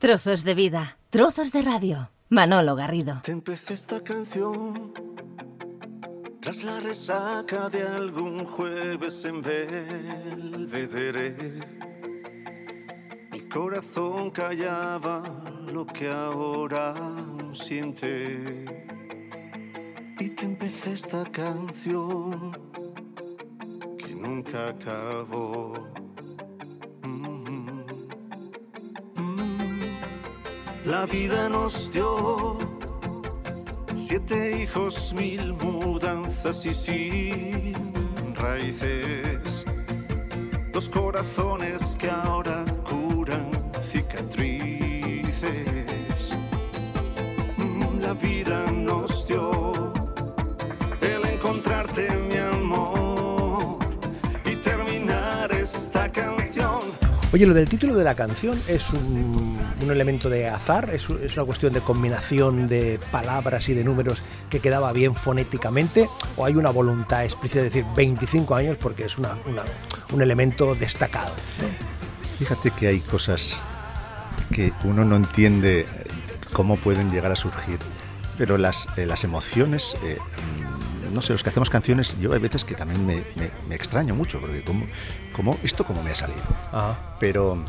Trozos 0.00 0.44
de 0.44 0.54
vida, 0.54 0.96
trozos 1.10 1.50
de 1.50 1.60
radio. 1.60 2.10
Manolo 2.28 2.76
Garrido. 2.76 3.20
Te 3.24 3.32
empecé 3.32 3.74
esta 3.74 4.00
canción 4.00 4.94
tras 6.40 6.62
la 6.62 6.78
resaca 6.78 7.68
de 7.68 7.82
algún 7.82 8.44
jueves 8.44 9.24
en 9.24 9.42
Belvedere. 9.42 11.34
Mi 13.32 13.40
corazón 13.48 14.30
callaba 14.30 15.24
lo 15.66 15.84
que 15.84 16.08
ahora 16.08 16.94
siente. 17.52 18.64
Y 20.20 20.28
te 20.28 20.44
empecé 20.44 20.92
esta 20.92 21.24
canción 21.24 22.52
que 23.98 24.14
nunca 24.14 24.68
acabó. 24.68 25.97
La 30.88 31.04
vida 31.04 31.50
nos 31.50 31.92
dio 31.92 32.56
siete 33.94 34.62
hijos, 34.62 35.12
mil 35.12 35.52
mudanzas 35.52 36.64
y 36.64 36.72
sin 36.72 38.34
raíces. 38.34 39.66
Dos 40.72 40.88
corazones 40.88 41.94
que 42.00 42.08
ahora 42.08 42.64
Oye, 57.30 57.44
lo 57.44 57.52
del 57.52 57.68
título 57.68 57.94
de 57.94 58.04
la 58.04 58.14
canción 58.14 58.58
es 58.68 58.88
un, 58.90 59.58
elemento 59.82 60.30
de 60.30 60.48
azar, 60.48 60.88
es, 60.94 61.08
una 61.10 61.44
cuestión 61.44 61.74
de 61.74 61.80
combinación 61.80 62.68
de 62.68 62.98
palabras 63.12 63.68
y 63.68 63.74
de 63.74 63.84
números 63.84 64.22
que 64.48 64.60
quedaba 64.60 64.92
bien 64.94 65.14
fonéticamente, 65.14 66.08
o 66.36 66.46
hay 66.46 66.54
una 66.54 66.70
voluntad 66.70 67.24
explícita 67.24 67.58
de 67.60 67.64
decir 67.66 67.84
25 67.94 68.54
años 68.54 68.78
porque 68.80 69.04
es 69.04 69.18
una, 69.18 69.36
un 70.12 70.22
elemento 70.22 70.74
destacado. 70.74 71.32
Fíjate 72.38 72.70
que 72.70 72.86
hay 72.86 73.00
cosas 73.00 73.60
que 74.50 74.72
uno 74.84 75.04
no 75.04 75.16
entiende 75.16 75.86
cómo 76.54 76.76
pueden 76.76 77.10
llegar 77.10 77.30
a 77.30 77.36
surgir, 77.36 77.78
pero 78.38 78.56
las, 78.56 78.86
eh, 78.96 79.04
las 79.04 79.24
emociones, 79.24 79.96
eh, 80.02 80.16
no 81.18 81.22
sé, 81.22 81.32
los 81.32 81.42
que 81.42 81.50
hacemos 81.50 81.68
canciones, 81.70 82.18
yo 82.20 82.32
hay 82.32 82.38
veces 82.38 82.64
que 82.64 82.74
también 82.74 83.04
me, 83.04 83.16
me- 83.36 83.50
me 83.68 83.74
extraño 83.74 84.14
mucho, 84.14 84.40
porque 84.40 84.62
cómo, 84.62 84.86
cómo- 85.32 85.58
esto 85.64 85.82
cómo 85.84 86.02
me 86.02 86.10
ha 86.10 86.14
salido. 86.14 86.40
Pero, 87.18 87.62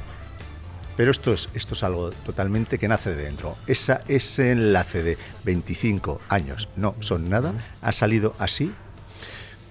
pero 0.96 1.10
esto, 1.12 1.34
es, 1.34 1.50
esto 1.56 1.74
es 1.74 1.84
algo 1.84 2.12
totalmente 2.12 2.78
que 2.78 2.88
nace 2.88 3.16
de 3.16 3.24
dentro. 3.24 3.58
Esa, 3.68 4.02
ese 4.08 4.52
enlace 4.52 5.02
de 5.02 5.18
25 5.46 6.22
años, 6.30 6.70
no 6.76 6.94
son 7.00 7.28
nada, 7.30 7.54
ha 7.82 7.92
salido 7.92 8.36
así 8.38 8.72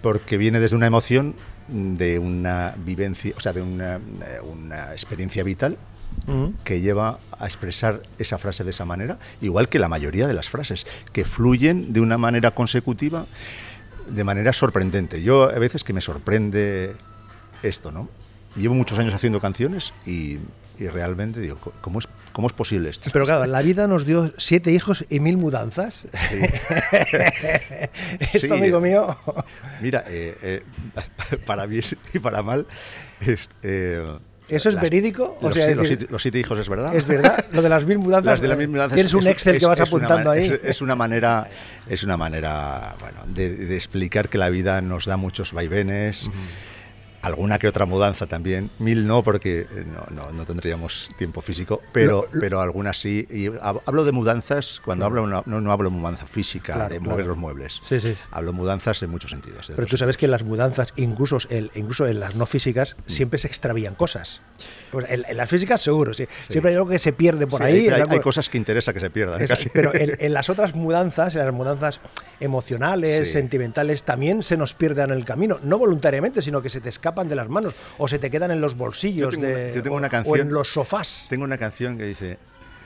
porque 0.02 0.36
viene 0.38 0.58
desde 0.60 0.76
una 0.76 0.86
emoción 0.86 1.34
de 1.68 2.18
una 2.18 2.74
vivencia, 2.78 3.34
o 3.36 3.40
sea, 3.40 3.52
de 3.52 3.60
una, 3.62 3.96
eh, 3.96 4.40
una 4.42 4.92
experiencia 4.92 5.44
vital 5.44 5.76
que 6.64 6.80
lleva 6.80 7.18
a 7.38 7.44
expresar 7.44 8.02
esa 8.18 8.38
frase 8.38 8.64
de 8.64 8.70
esa 8.70 8.84
manera, 8.84 9.18
igual 9.42 9.68
que 9.68 9.78
la 9.78 9.88
mayoría 9.88 10.26
de 10.26 10.32
las 10.34 10.48
frases, 10.48 10.86
que 11.12 11.24
fluyen 11.24 11.92
de 11.92 12.00
una 12.00 12.16
manera 12.18 12.50
consecutiva, 12.52 13.26
de 14.10 14.24
manera 14.24 14.52
sorprendente. 14.52 15.22
Yo 15.22 15.44
a 15.44 15.58
veces 15.58 15.84
que 15.84 15.92
me 15.92 16.00
sorprende 16.00 16.94
esto, 17.62 17.92
¿no? 17.92 18.08
Llevo 18.56 18.74
muchos 18.74 18.98
años 18.98 19.14
haciendo 19.14 19.40
canciones 19.40 19.92
y, 20.06 20.38
y 20.78 20.88
realmente 20.88 21.40
digo, 21.40 21.56
"Co- 21.56 21.72
¿cómo 21.80 21.98
es, 22.00 22.08
cómo 22.32 22.48
es 22.48 22.52
posible 22.54 22.88
esto? 22.90 23.10
Pero 23.12 23.24
claro, 23.24 23.46
la 23.46 23.62
vida 23.62 23.86
nos 23.86 24.04
dio 24.06 24.32
siete 24.38 24.72
hijos 24.72 25.04
y 25.10 25.20
mil 25.20 25.36
mudanzas. 25.36 26.06
Esto, 28.20 28.38
Sí. 28.38 28.52
amigo 28.52 28.80
mío, 28.80 29.16
Mira, 29.80 30.04
eh, 30.08 30.36
eh, 30.42 30.62
para 31.46 31.66
bien 31.66 31.84
y 32.12 32.18
para 32.18 32.42
mal, 32.42 32.66
es, 33.20 33.48
eh, 33.62 34.04
¿Eso 34.48 34.68
es 34.70 34.74
las- 34.76 34.82
verídico? 34.82 35.36
O 35.40 35.44
los, 35.46 35.54
sea, 35.54 35.64
sí, 35.66 35.70
es 35.72 35.76
los 35.76 35.84
decir- 35.84 35.98
siete, 35.98 36.12
los 36.12 36.22
siete 36.22 36.38
hijos 36.38 36.58
es 36.58 36.68
verdad. 36.68 36.94
es 36.94 37.06
verdad, 37.06 37.44
lo 37.52 37.60
de 37.62 37.68
las 37.68 37.84
mil 37.84 37.98
mudanzas. 37.98 38.32
Las 38.32 38.40
de 38.40 38.48
las 38.48 38.58
mil 38.58 38.68
mudanzas 38.68 38.94
Tienes 38.94 39.14
un 39.14 39.20
es- 39.20 39.26
Excel 39.26 39.56
es- 39.56 39.60
que 39.60 39.66
vas 39.66 39.78
una 39.78 39.86
apuntando 39.86 40.30
ma- 40.30 40.36
ahí. 40.36 40.58
Es, 40.62 40.80
una 40.80 40.94
manera, 40.96 41.48
es 41.88 42.02
una 42.02 42.16
manera, 42.16 42.96
bueno, 43.00 43.18
de, 43.26 43.50
de 43.50 43.74
explicar 43.76 44.28
que 44.28 44.38
la 44.38 44.48
vida 44.48 44.80
nos 44.80 45.04
da 45.06 45.16
muchos 45.16 45.52
vaivenes. 45.52 46.30
Alguna 47.20 47.58
que 47.58 47.66
otra 47.66 47.84
mudanza 47.84 48.26
también, 48.26 48.70
mil 48.78 49.06
no 49.06 49.24
porque 49.24 49.62
eh, 49.62 49.84
no, 49.86 50.06
no, 50.14 50.30
no 50.32 50.46
tendríamos 50.46 51.08
tiempo 51.18 51.40
físico, 51.40 51.82
pero, 51.92 52.28
pero 52.38 52.60
algunas 52.60 52.96
sí. 53.00 53.26
Y 53.28 53.46
hab- 53.48 53.80
hablo 53.86 54.04
de 54.04 54.12
mudanzas 54.12 54.80
cuando 54.84 55.04
hablo, 55.04 55.26
no, 55.26 55.42
no, 55.46 55.60
no 55.60 55.72
hablo 55.72 55.90
mudanza 55.90 56.26
física, 56.26 56.74
Claro, 56.74 56.94
de 56.94 56.98
claro. 57.00 57.10
mover 57.10 57.26
los 57.26 57.36
muebles. 57.36 57.80
Sí, 57.86 57.98
sí. 58.00 58.14
Hablo 58.30 58.52
mudanzas 58.52 59.02
en 59.02 59.10
muchos 59.10 59.30
sentidos. 59.32 59.66
de 59.66 59.74
Pero 59.74 59.86
tú 59.88 59.96
sabes 59.96 60.16
que 60.16 60.28
las 60.28 60.44
mudanzas, 60.44 60.92
incluso, 60.96 61.38
el- 61.50 61.70
incluso 61.74 62.06
en 62.06 62.20
las 62.20 62.36
no 62.36 62.46
físicas, 62.46 62.96
siempre 63.06 63.38
se 63.38 63.48
extravían 63.48 63.96
cosas. 63.96 64.40
En, 65.08 65.24
en 65.28 65.36
las 65.36 65.50
físicas 65.50 65.80
seguro, 65.80 66.14
sí. 66.14 66.26
Siempre 66.48 66.70
hay 66.70 66.76
algo 66.76 66.88
que 66.88 66.98
se 67.00 67.12
pierde 67.12 67.46
por 67.48 67.62
ahí. 67.64 67.88
hay, 67.88 68.00
algo- 68.00 68.12
hay 68.12 68.20
cosas 68.20 68.48
que 68.48 68.58
interesa 68.58 68.92
que 68.92 69.00
se 69.00 69.10
pierdan. 69.10 69.42
es- 69.42 69.50
casi. 69.50 69.68
pero 69.70 69.92
en, 69.94 70.16
en 70.20 70.32
las 70.32 70.48
otras 70.50 70.74
mudanzas, 70.76 71.34
en 71.34 71.44
las 71.44 71.52
mudanzas 71.52 72.00
emocionales, 72.38 73.32
sentimentales, 73.32 74.04
también 74.04 74.42
se 74.42 74.56
nos 74.56 74.74
pierden 74.74 75.10
en 75.10 75.16
el 75.18 75.24
camino. 75.24 75.58
No 75.62 75.78
voluntariamente, 75.78 76.42
sino 76.42 76.62
que 76.62 76.70
se 76.70 76.80
te 76.80 76.88
escapan 77.08 77.28
de 77.28 77.34
las 77.36 77.48
manos 77.48 77.74
o 77.96 78.06
se 78.06 78.18
te 78.18 78.30
quedan 78.30 78.50
en 78.50 78.60
los 78.60 78.76
bolsillos 78.76 79.34
Yo 79.34 79.40
tengo 79.40 79.46
de, 79.56 79.72
yo 79.74 79.82
tengo 79.82 79.96
o- 79.96 79.98
una 79.98 80.08
o 80.08 80.10
canción- 80.10 80.40
en 80.40 80.52
los 80.52 80.68
sofás. 80.72 81.24
Tengo 81.28 81.44
una 81.44 81.56
canción 81.58 81.96
que 81.96 82.04
dice, 82.04 82.38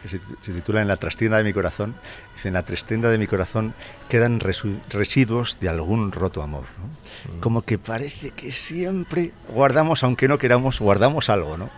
que 0.03 0.09
se, 0.09 0.21
se 0.41 0.53
titula 0.53 0.81
En 0.83 0.89
la 0.89 0.97
trastienda 0.97 1.39
de 1.39 1.45
mi 1.45 1.53
corazón. 1.53 1.95
Dice, 2.35 2.49
en 2.49 2.55
la 2.55 2.63
trastienda 2.63 3.09
de 3.11 3.19
mi 3.19 3.27
corazón 3.27 3.75
quedan 4.09 4.39
resu- 4.41 4.79
residuos 4.91 5.59
de 5.61 5.69
algún 5.69 6.13
roto 6.13 6.43
amor. 6.43 6.65
¿no? 6.79 7.41
Como 7.41 7.63
que 7.63 7.79
parece 7.79 8.31
que 8.31 8.53
siempre 8.53 9.33
guardamos, 9.49 10.03
aunque 10.05 10.29
no 10.29 10.39
queramos, 10.39 10.81
guardamos 10.81 11.29
algo, 11.29 11.57
¿no? 11.59 11.69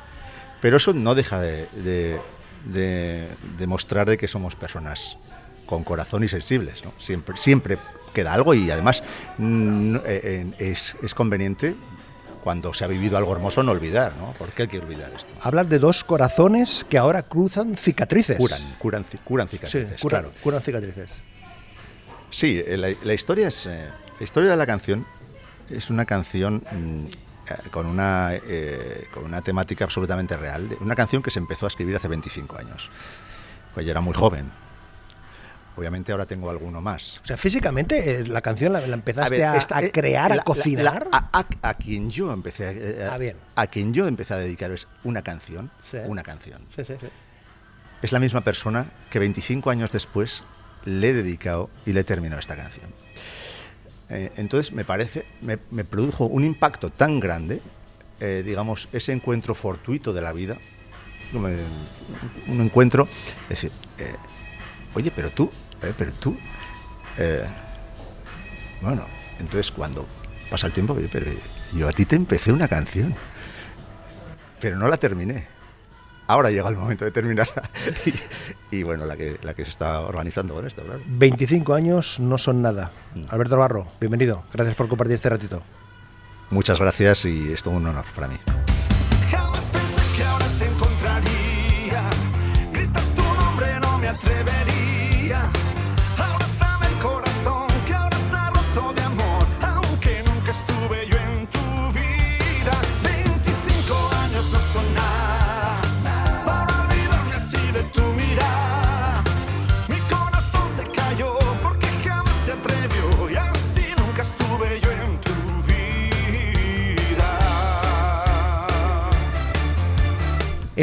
Pero 0.60 0.76
eso 0.78 0.92
no 0.94 1.14
deja 1.14 1.40
de, 1.40 1.66
de, 1.72 2.18
de- 2.66 3.28
de 3.58 3.66
mostrar 3.66 4.08
de 4.08 4.16
que 4.16 4.28
somos 4.28 4.54
personas 4.56 5.16
con 5.66 5.82
corazón 5.84 6.24
y 6.24 6.28
sensibles, 6.28 6.84
¿no? 6.84 6.92
Siempre, 6.98 7.36
siempre 7.38 7.78
queda 8.14 8.32
algo 8.32 8.54
y 8.54 8.70
además 8.70 9.02
mm, 9.38 9.96
eh, 10.06 10.46
es, 10.58 10.96
es 11.02 11.14
conveniente 11.14 11.74
cuando 12.44 12.74
se 12.74 12.84
ha 12.84 12.86
vivido 12.88 13.16
algo 13.16 13.32
hermoso 13.32 13.62
no 13.62 13.72
olvidar, 13.72 14.14
¿no? 14.16 14.34
¿Por 14.34 14.50
qué 14.50 14.62
hay 14.62 14.68
que 14.68 14.78
olvidar 14.78 15.10
esto? 15.16 15.32
Hablas 15.40 15.66
de 15.70 15.78
dos 15.78 16.04
corazones 16.04 16.84
que 16.90 16.98
ahora 16.98 17.22
cruzan 17.22 17.74
cicatrices. 17.74 18.36
Curan, 18.36 18.60
curan, 18.78 19.04
curan 19.24 19.48
Sí, 19.48 19.56
cicatrices, 19.56 19.98
curan, 19.98 20.22
claro. 20.24 20.36
curan 20.42 20.60
cicatrices. 20.60 21.22
Sí, 22.28 22.62
eh, 22.66 22.76
la, 22.76 22.88
la 23.02 23.14
historia 23.14 23.48
es 23.48 23.64
eh, 23.64 23.88
la 24.18 24.24
historia 24.24 24.50
de 24.50 24.56
la 24.58 24.66
canción 24.66 25.06
es 25.70 25.88
una 25.88 26.04
canción 26.04 26.56
mm, 26.70 27.06
eh, 27.06 27.54
con 27.70 27.86
una 27.86 28.34
eh, 28.34 29.06
con 29.14 29.24
una 29.24 29.40
temática 29.40 29.84
absolutamente 29.84 30.36
real, 30.36 30.68
una 30.82 30.94
canción 30.94 31.22
que 31.22 31.30
se 31.30 31.38
empezó 31.38 31.64
a 31.64 31.68
escribir 31.68 31.96
hace 31.96 32.08
25 32.08 32.58
años. 32.58 32.90
Pues 33.72 33.86
yo 33.86 33.90
era 33.92 34.02
muy 34.02 34.12
joven. 34.14 34.50
Obviamente 35.76 36.12
ahora 36.12 36.24
tengo 36.26 36.48
alguno 36.50 36.80
más. 36.80 37.20
O 37.22 37.26
sea, 37.26 37.36
físicamente 37.36 38.20
eh, 38.20 38.26
la 38.26 38.40
canción 38.40 38.72
la, 38.72 38.80
la 38.86 38.94
empezaste 38.94 39.36
ver, 39.38 39.44
a, 39.46 39.56
esta- 39.56 39.78
a 39.78 39.82
eh, 39.82 39.90
crear, 39.90 40.34
la- 40.36 40.42
a 40.42 40.44
cocinar. 40.44 41.08
la- 41.10 41.18
a, 41.32 41.38
a- 41.40 41.68
a 41.70 41.74
quien 41.74 42.10
yo 42.10 42.32
empecé 42.32 42.66
a, 42.66 42.70
eh, 42.72 43.08
Ah, 43.10 43.18
bien. 43.18 43.36
a 43.56 43.66
quien 43.66 43.92
yo 43.92 44.06
empecé 44.06 44.34
a 44.34 44.36
dedicar 44.38 44.70
es 44.70 44.86
una 45.02 45.22
canción, 45.22 45.70
Sí. 45.90 45.98
una 46.04 46.22
canción. 46.22 46.62
Sí, 46.76 46.84
sí, 46.84 46.94
es 48.02 48.12
la 48.12 48.20
misma 48.20 48.42
persona 48.42 48.86
que 49.10 49.18
25 49.18 49.70
años 49.70 49.90
después 49.90 50.44
le 50.84 51.08
he 51.10 51.12
dedicado 51.14 51.70
y 51.86 51.92
le 51.92 52.04
terminó 52.04 52.38
esta 52.38 52.54
canción. 52.56 52.90
Eh, 54.10 54.30
entonces 54.36 54.72
me 54.72 54.84
parece, 54.84 55.24
me, 55.40 55.58
me 55.70 55.84
produjo 55.84 56.26
un 56.26 56.44
impacto 56.44 56.90
tan 56.90 57.18
grande, 57.20 57.60
digamos, 58.20 58.88
ese 58.92 59.12
encuentro 59.12 59.54
fortuito 59.54 60.12
de 60.14 60.22
la 60.22 60.32
vida, 60.32 60.56
un 61.34 62.60
encuentro, 62.60 63.08
es 63.44 63.48
decir, 63.60 63.70
oye, 64.94 65.10
pero 65.14 65.30
tú, 65.30 65.50
eh, 65.84 65.94
pero 65.96 66.12
tú, 66.12 66.36
eh, 67.18 67.44
bueno, 68.80 69.04
entonces 69.38 69.70
cuando 69.70 70.06
pasa 70.50 70.66
el 70.66 70.72
tiempo, 70.72 70.96
pero 71.10 71.26
yo 71.74 71.88
a 71.88 71.92
ti 71.92 72.04
te 72.04 72.16
empecé 72.16 72.52
una 72.52 72.68
canción, 72.68 73.14
pero 74.60 74.76
no 74.76 74.88
la 74.88 74.96
terminé. 74.96 75.48
Ahora 76.26 76.50
llega 76.50 76.68
el 76.70 76.76
momento 76.76 77.04
de 77.04 77.10
terminarla. 77.10 77.70
Y, 78.70 78.78
y 78.78 78.82
bueno, 78.82 79.04
la 79.04 79.16
que, 79.16 79.38
la 79.42 79.54
que 79.54 79.64
se 79.64 79.70
está 79.70 80.00
organizando 80.00 80.54
con 80.54 80.66
esto, 80.66 80.82
claro. 80.82 81.00
25 81.06 81.74
años 81.74 82.18
no 82.18 82.38
son 82.38 82.62
nada. 82.62 82.92
Mm. 83.14 83.26
Alberto 83.28 83.56
Barro, 83.58 83.86
bienvenido. 84.00 84.44
Gracias 84.52 84.74
por 84.74 84.88
compartir 84.88 85.14
este 85.14 85.28
ratito. 85.28 85.62
Muchas 86.50 86.80
gracias 86.80 87.24
y 87.24 87.52
es 87.52 87.62
todo 87.62 87.74
un 87.74 87.86
honor 87.86 88.04
para 88.14 88.28
mí. 88.28 88.36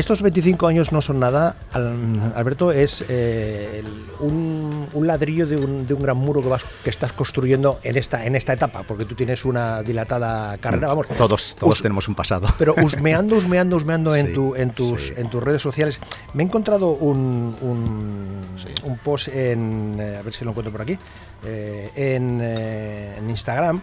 Estos 0.01 0.23
25 0.23 0.65
años 0.65 0.91
no 0.91 0.99
son 1.03 1.19
nada, 1.19 1.55
Al- 1.73 2.33
Alberto, 2.35 2.71
es 2.71 3.05
eh, 3.07 3.83
un, 4.19 4.87
un 4.93 5.05
ladrillo 5.07 5.45
de 5.45 5.57
un, 5.57 5.85
de 5.85 5.93
un 5.93 6.01
gran 6.01 6.17
muro 6.17 6.41
que, 6.41 6.49
vas, 6.49 6.63
que 6.83 6.89
estás 6.89 7.13
construyendo 7.13 7.79
en 7.83 7.95
esta, 7.97 8.25
en 8.25 8.35
esta 8.35 8.53
etapa, 8.53 8.81
porque 8.81 9.05
tú 9.05 9.13
tienes 9.13 9.45
una 9.45 9.83
dilatada 9.83 10.57
carrera, 10.57 10.87
vamos. 10.87 11.05
Todos, 11.09 11.55
todos 11.55 11.73
us- 11.77 11.81
tenemos 11.83 12.07
un 12.07 12.15
pasado. 12.15 12.47
Pero 12.57 12.73
husmeando, 12.83 13.35
husmeando, 13.35 13.75
husmeando 13.75 14.15
en, 14.15 14.33
tu, 14.33 14.55
en, 14.55 14.71
tus, 14.71 15.05
sí. 15.07 15.13
en 15.17 15.29
tus 15.29 15.43
redes 15.43 15.61
sociales, 15.61 15.99
me 16.33 16.41
he 16.41 16.45
encontrado 16.47 16.93
un, 16.93 17.55
un, 17.61 18.41
un 18.83 18.97
post 18.97 19.27
en, 19.27 19.97
eh, 19.99 20.17
a 20.17 20.23
ver 20.23 20.33
si 20.33 20.43
lo 20.43 20.49
encuentro 20.49 20.71
por 20.71 20.81
aquí, 20.81 20.97
eh, 21.45 21.91
en, 21.95 22.39
eh, 22.41 23.17
en 23.19 23.29
Instagram, 23.29 23.79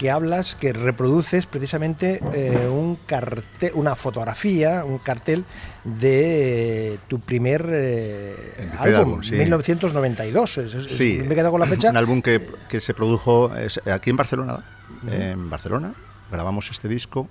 que 0.00 0.10
hablas, 0.10 0.54
que 0.54 0.72
reproduces 0.72 1.44
precisamente 1.44 2.22
eh, 2.32 2.66
un 2.72 2.96
cartel, 3.04 3.72
una 3.74 3.94
fotografía, 3.94 4.82
un 4.86 4.96
cartel 4.96 5.44
de 5.84 6.98
tu 7.06 7.20
primer 7.20 7.68
eh, 7.70 8.34
álbum, 8.78 8.96
álbum, 8.96 9.22
sí. 9.22 9.32
1992. 9.34 10.56
Es- 10.56 10.72
es- 10.74 10.96
Sí, 10.96 11.18
me 11.26 11.26
he 11.34 11.36
quedado 11.36 11.50
con 11.50 11.60
la 11.60 11.66
fecha. 11.66 11.90
Un 11.90 11.98
álbum 11.98 12.22
que, 12.22 12.40
que 12.70 12.80
se 12.80 12.94
produjo 12.94 13.52
aquí 13.92 14.08
en 14.08 14.16
Barcelona. 14.16 14.64
En 15.06 15.50
Barcelona 15.50 15.92
grabamos 16.32 16.70
este 16.70 16.88
disco. 16.88 17.28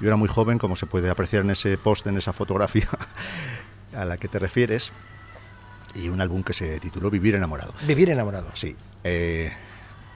Yo 0.00 0.06
era 0.08 0.16
muy 0.16 0.28
joven, 0.28 0.56
como 0.58 0.76
se 0.76 0.86
puede 0.86 1.10
apreciar 1.10 1.42
en 1.42 1.50
ese 1.50 1.76
post, 1.76 2.06
en 2.06 2.16
esa 2.16 2.32
fotografía 2.32 2.88
a 3.94 4.06
la 4.06 4.16
que 4.16 4.28
te 4.28 4.38
refieres. 4.38 4.90
Y 5.94 6.08
un 6.08 6.22
álbum 6.22 6.42
que 6.44 6.54
se 6.54 6.80
tituló 6.80 7.10
Vivir 7.10 7.34
enamorado. 7.34 7.74
Vivir 7.86 8.08
enamorado. 8.08 8.46
Sí. 8.54 8.74
eh, 9.04 9.52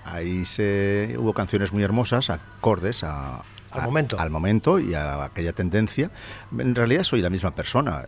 ahí 0.05 0.45
se, 0.45 1.15
hubo 1.19 1.33
canciones 1.33 1.73
muy 1.73 1.83
hermosas, 1.83 2.31
acordes 2.31 3.05
a, 3.05 3.37
Al 3.71 3.81
a- 3.81 3.85
momento. 3.85 4.19
Al 4.19 4.31
momento 4.31 4.79
y 4.79 4.95
a 4.95 5.25
aquella 5.25 5.53
tendencia. 5.53 6.11
En 6.59 6.75
realidad 6.75 7.03
soy 7.05 7.21
la 7.23 7.31
misma 7.31 7.55
persona, 7.55 8.05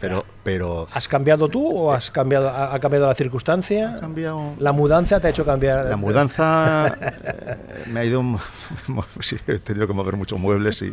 pero, 0.00 0.24
pero 0.42 0.88
¿Has 0.92 1.06
cambiado 1.06 1.48
tú 1.48 1.64
o 1.64 1.92
has 1.92 2.10
cambiado, 2.10 2.50
ha, 2.50 2.76
cambiado 2.80 3.06
la 3.06 3.14
circunstancia? 3.14 3.94
ha 3.96 4.00
cambiado. 4.00 4.54
La 4.58 4.72
mudanza 4.72 5.20
te 5.20 5.28
ha 5.28 5.30
hecho 5.30 5.44
cambiar. 5.44 5.86
La 5.86 5.96
mudanza 5.96 6.88
eh, 7.00 7.84
me 7.86 8.00
ha 8.00 8.04
ido. 8.04 8.20
sí, 9.20 9.36
he 9.46 9.58
tenido 9.60 9.86
que 9.86 9.92
mover 9.92 10.16
muchos 10.16 10.40
muebles 10.40 10.82
y, 10.82 10.92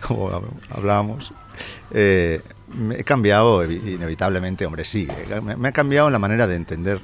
como 0.00 0.30
hab- 0.30 0.44
hablábamos, 0.70 1.34
eh, 1.90 2.40
me 2.74 3.00
he 3.00 3.04
cambiado 3.04 3.62
evi- 3.62 3.92
inevitablemente, 3.94 4.64
hombre, 4.64 4.84
sí. 4.86 5.06
eh, 5.30 5.40
Me, 5.42 5.56
me 5.56 5.68
ha 5.68 5.72
cambiado 5.72 6.08
la 6.10 6.18
manera 6.18 6.46
de 6.46 6.56
entender 6.56 7.00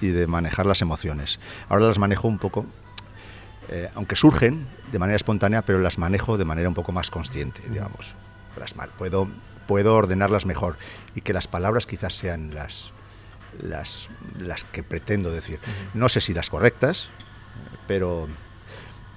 y 0.00 0.08
de 0.08 0.26
manejar 0.26 0.66
las 0.66 0.82
emociones. 0.82 1.38
Ahora 1.68 1.86
las 1.86 1.98
manejo 1.98 2.28
un 2.28 2.38
poco, 2.38 2.66
eh, 3.68 3.90
aunque 3.94 4.16
surgen 4.16 4.66
de 4.92 4.98
manera 4.98 5.16
espontánea, 5.16 5.62
pero 5.62 5.80
las 5.80 5.98
manejo 5.98 6.38
de 6.38 6.44
manera 6.44 6.68
un 6.68 6.74
poco 6.74 6.92
más 6.92 7.10
consciente, 7.10 7.60
digamos. 7.68 8.14
Las 8.58 8.74
puedo, 8.98 9.28
puedo 9.66 9.94
ordenarlas 9.94 10.46
mejor 10.46 10.76
y 11.14 11.20
que 11.20 11.32
las 11.32 11.46
palabras 11.46 11.86
quizás 11.86 12.14
sean 12.14 12.54
las, 12.54 12.92
las, 13.62 14.08
las 14.38 14.64
que 14.64 14.82
pretendo 14.82 15.30
decir. 15.30 15.60
No 15.94 16.08
sé 16.08 16.20
si 16.20 16.34
las 16.34 16.50
correctas, 16.50 17.08
pero 17.86 18.28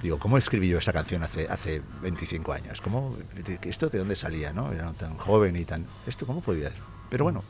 digo, 0.02 0.20
¿cómo 0.20 0.38
escribí 0.38 0.70
yo 0.70 0.78
esa 0.78 0.94
canción 0.94 1.24
hace, 1.24 1.48
hace 1.50 1.82
25 2.02 2.54
años? 2.54 2.82
¿Cómo, 2.82 3.18
¿Esto 3.64 3.90
de 3.90 3.98
dónde 3.98 4.16
salía? 4.16 4.54
¿no? 4.54 4.72
Era 4.72 4.92
tan 4.94 5.18
joven 5.18 5.56
y 5.56 5.66
tan... 5.66 5.88
¿Esto 6.06 6.28
cómo 6.28 6.42
podía...? 6.42 6.72
Pero 7.10 7.24
bueno, 7.24 7.44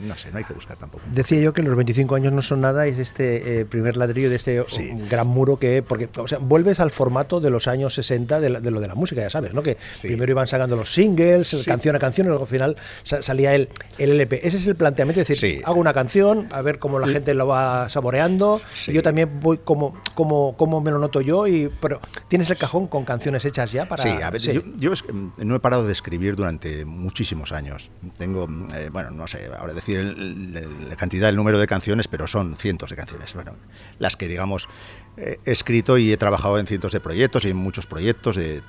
no 0.00 0.16
sé, 0.16 0.30
no 0.32 0.38
hay 0.38 0.44
que 0.44 0.54
buscar 0.54 0.76
tampoco. 0.76 1.04
Decía 1.12 1.40
yo 1.40 1.52
que 1.52 1.62
los 1.62 1.76
25 1.76 2.14
años 2.14 2.32
no 2.32 2.42
son 2.42 2.60
nada, 2.60 2.86
es 2.86 2.98
este 2.98 3.60
eh, 3.60 3.64
primer 3.64 3.96
ladrillo 3.96 4.30
de 4.30 4.36
este 4.36 4.64
Sí. 4.68 4.90
um, 4.92 5.08
gran 5.08 5.26
muro 5.26 5.56
que, 5.58 5.82
porque, 5.82 6.08
o 6.16 6.28
sea, 6.28 6.38
vuelves 6.38 6.80
al 6.80 6.90
formato 6.90 7.40
de 7.40 7.50
los 7.50 7.66
años 7.68 7.94
60 7.94 8.40
de, 8.40 8.50
la- 8.50 8.60
de 8.60 8.70
lo 8.70 8.80
de 8.80 8.88
la 8.88 8.94
música, 8.94 9.20
ya 9.20 9.30
sabes, 9.30 9.54
¿no? 9.54 9.62
Que 9.62 9.76
Sí. 10.00 10.08
primero 10.08 10.32
iban 10.32 10.46
sacando 10.46 10.76
los 10.76 10.92
singles, 10.92 11.48
Sí. 11.48 11.64
canción 11.64 11.96
a 11.96 11.98
canción, 11.98 12.26
y 12.26 12.28
luego 12.28 12.44
al 12.44 12.48
final 12.48 12.76
sa- 13.04 13.22
salía 13.22 13.54
el, 13.54 13.68
el 13.98 14.10
LP. 14.12 14.46
Ese 14.46 14.56
es 14.56 14.66
el 14.66 14.76
planteamiento, 14.76 15.20
es 15.20 15.28
decir, 15.28 15.56
Sí. 15.58 15.62
hago 15.64 15.80
una 15.80 15.92
canción, 15.94 16.48
a 16.52 16.62
ver 16.62 16.78
cómo 16.78 16.98
la 16.98 17.08
gente 17.08 17.34
lo 17.34 17.46
va 17.46 17.88
saboreando, 17.88 18.60
y 18.86 18.92
yo 18.92 19.02
también 19.02 19.40
voy 19.40 19.58
como, 19.58 20.00
como, 20.14 20.56
como 20.56 20.80
me 20.80 20.90
lo 20.90 20.98
noto 20.98 21.20
yo, 21.20 21.46
y 21.46 21.70
pero 21.80 22.00
tienes 22.28 22.50
el 22.50 22.56
cajón 22.56 22.86
con 22.88 23.04
canciones 23.04 23.44
hechas 23.44 23.72
ya 23.72 23.86
para... 23.88 24.02
Sí, 24.02 24.10
a 24.10 24.30
ver, 24.30 24.40
yo, 24.40 24.92
mm, 24.92 25.28
no 25.44 25.54
he 25.56 25.60
parado 25.60 25.86
de 25.86 25.92
escribir 25.92 26.36
durante 26.36 26.84
muchísimos 26.84 27.52
años. 27.52 27.90
Tengo, 28.18 28.46
mm, 28.46 28.66
eh, 28.74 28.90
bueno, 28.92 29.10
no 29.10 29.26
sé, 29.26 29.48
ahora 29.58 29.72
decir 29.72 29.87
el- 29.94 30.88
la 30.88 30.96
cantidad, 30.96 31.28
el 31.28 31.36
número 31.36 31.58
de 31.58 31.66
canciones, 31.66 32.08
pero 32.08 32.26
son 32.26 32.56
cientos 32.56 32.90
de 32.90 32.96
canciones. 32.96 33.34
Bueno, 33.34 33.52
las 33.98 34.16
que, 34.16 34.28
digamos, 34.28 34.68
eh, 35.16 35.38
he 35.44 35.50
escrito 35.52 35.98
y 35.98 36.12
he 36.12 36.16
trabajado 36.16 36.58
en 36.58 36.66
cientos 36.66 36.92
de 36.92 37.00
proyectos 37.00 37.44
y 37.44 37.50
en 37.50 37.56
muchos 37.56 37.86
proyectos 37.86 38.36
de, 38.36 38.62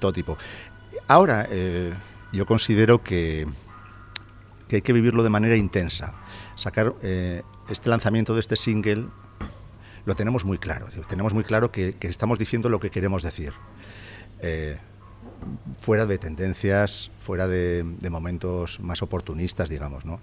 todo 0.00 0.12
tipo. 0.12 0.36
Ahora, 1.06 1.46
eh, 1.50 1.92
yo 2.32 2.46
considero 2.46 3.02
que, 3.02 3.46
que 4.68 4.76
hay 4.76 4.82
que 4.82 4.92
vivirlo 4.92 5.22
de 5.22 5.30
manera 5.30 5.56
intensa. 5.56 6.14
Sacar 6.56 6.94
eh, 7.02 7.42
este 7.68 7.88
lanzamiento 7.88 8.34
de 8.34 8.40
este 8.40 8.56
single 8.56 9.06
lo 10.04 10.14
tenemos 10.14 10.44
muy 10.44 10.58
claro. 10.58 10.86
Tenemos 11.08 11.34
muy 11.34 11.44
claro 11.44 11.70
que, 11.70 11.96
estamos 12.00 12.38
diciendo 12.38 12.68
lo 12.68 12.80
que 12.80 12.90
queremos 12.90 13.22
decir. 13.22 13.52
Fuera 15.78 16.06
de 16.06 16.18
tendencias, 16.18 17.10
fuera 17.20 17.46
de, 17.48 17.82
de 17.84 18.10
momentos 18.10 18.80
más 18.80 19.02
oportunistas, 19.02 19.68
digamos, 19.68 20.04
¿no? 20.04 20.20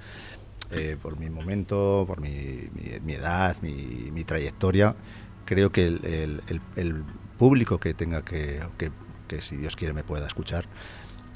Eh, 0.72 0.98
por 1.02 1.18
mi 1.20 1.30
momento, 1.30 2.06
por 2.08 2.20
mi, 2.22 2.30
mi- 2.74 3.00
mi 3.04 3.14
edad, 3.14 3.56
mi, 3.62 4.10
mi 4.12 4.24
trayectoria, 4.24 4.96
creo 5.46 5.72
que 5.72 5.86
el, 5.86 6.06
el- 6.06 6.44
el- 6.48 6.62
el 6.76 7.04
público 7.38 7.80
que 7.80 7.94
tenga 7.94 8.24
que, 8.24 8.62
que, 8.78 8.92
que, 9.28 9.42
si 9.42 9.58
Dios 9.58 9.76
quiere, 9.76 9.94
me 9.94 10.04
pueda 10.04 10.26
escuchar, 10.28 10.66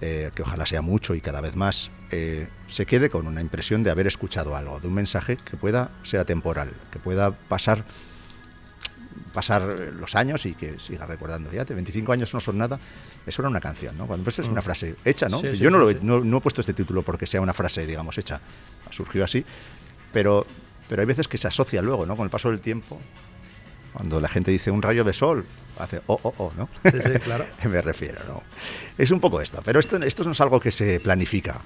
eh, 0.01 0.31
que 0.33 0.41
ojalá 0.43 0.65
sea 0.65 0.81
mucho 0.81 1.13
y 1.13 1.21
cada 1.21 1.41
vez 1.41 1.55
más, 1.55 1.91
eh, 2.11 2.47
se 2.67 2.85
quede 2.85 3.09
con 3.09 3.27
una 3.27 3.41
impresión 3.41 3.83
de 3.83 3.91
haber 3.91 4.07
escuchado 4.07 4.55
algo, 4.55 4.79
de 4.79 4.87
un 4.87 4.93
mensaje 4.93 5.37
que 5.37 5.57
pueda 5.57 5.91
ser 6.03 6.21
atemporal, 6.21 6.71
que 6.91 6.99
pueda 6.99 7.31
pasar 7.31 7.83
pasar 9.33 9.61
los 9.93 10.15
años 10.15 10.45
y 10.45 10.53
que 10.53 10.79
siga 10.79 11.05
recordando. 11.05 11.51
Ya, 11.51 11.63
25 11.63 12.11
años 12.11 12.33
no 12.33 12.39
son 12.39 12.57
nada, 12.57 12.79
eso 13.25 13.41
era 13.41 13.49
una 13.49 13.61
canción, 13.61 13.97
¿no? 13.97 14.07
Cuando 14.07 14.23
pues 14.23 14.39
es 14.39 14.49
una 14.49 14.61
frase 14.61 14.95
hecha, 15.05 15.29
¿no? 15.29 15.41
Sí, 15.41 15.51
sí, 15.51 15.57
Yo 15.57 15.71
no, 15.71 15.77
lo 15.77 15.91
no, 16.01 16.23
no 16.23 16.37
he 16.37 16.41
puesto 16.41 16.61
este 16.61 16.73
título 16.73 17.03
porque 17.03 17.27
sea 17.27 17.41
una 17.41 17.53
frase, 17.53 17.85
digamos, 17.85 18.17
hecha. 18.17 18.41
Surgió 18.89 19.23
así, 19.23 19.45
pero, 20.11 20.45
pero 20.87 21.01
hay 21.01 21.05
veces 21.05 21.27
que 21.27 21.37
se 21.37 21.47
asocia 21.47 21.81
luego, 21.81 22.05
¿no? 22.05 22.15
Con 22.17 22.25
el 22.25 22.29
paso 22.29 22.49
del 22.49 22.59
tiempo, 22.59 22.99
cuando 23.93 24.19
la 24.19 24.27
gente 24.27 24.51
dice 24.51 24.71
un 24.71 24.81
rayo 24.81 25.03
de 25.03 25.13
sol, 25.13 25.45
hace 25.77 26.01
oh, 26.07 26.19
oh, 26.23 26.33
oh, 26.37 26.51
¿no? 26.57 26.69
Sí, 26.91 27.01
sí, 27.01 27.19
claro. 27.19 27.45
Me 27.69 27.81
refiero, 27.81 28.19
¿no? 28.27 28.43
Es 28.97 29.11
un 29.11 29.19
poco 29.19 29.41
esto, 29.41 29.61
pero 29.63 29.79
esto, 29.79 29.97
esto 29.97 30.23
no 30.23 30.31
es 30.31 30.41
algo 30.41 30.59
que 30.59 30.71
se 30.71 30.99
planifica. 30.99 31.61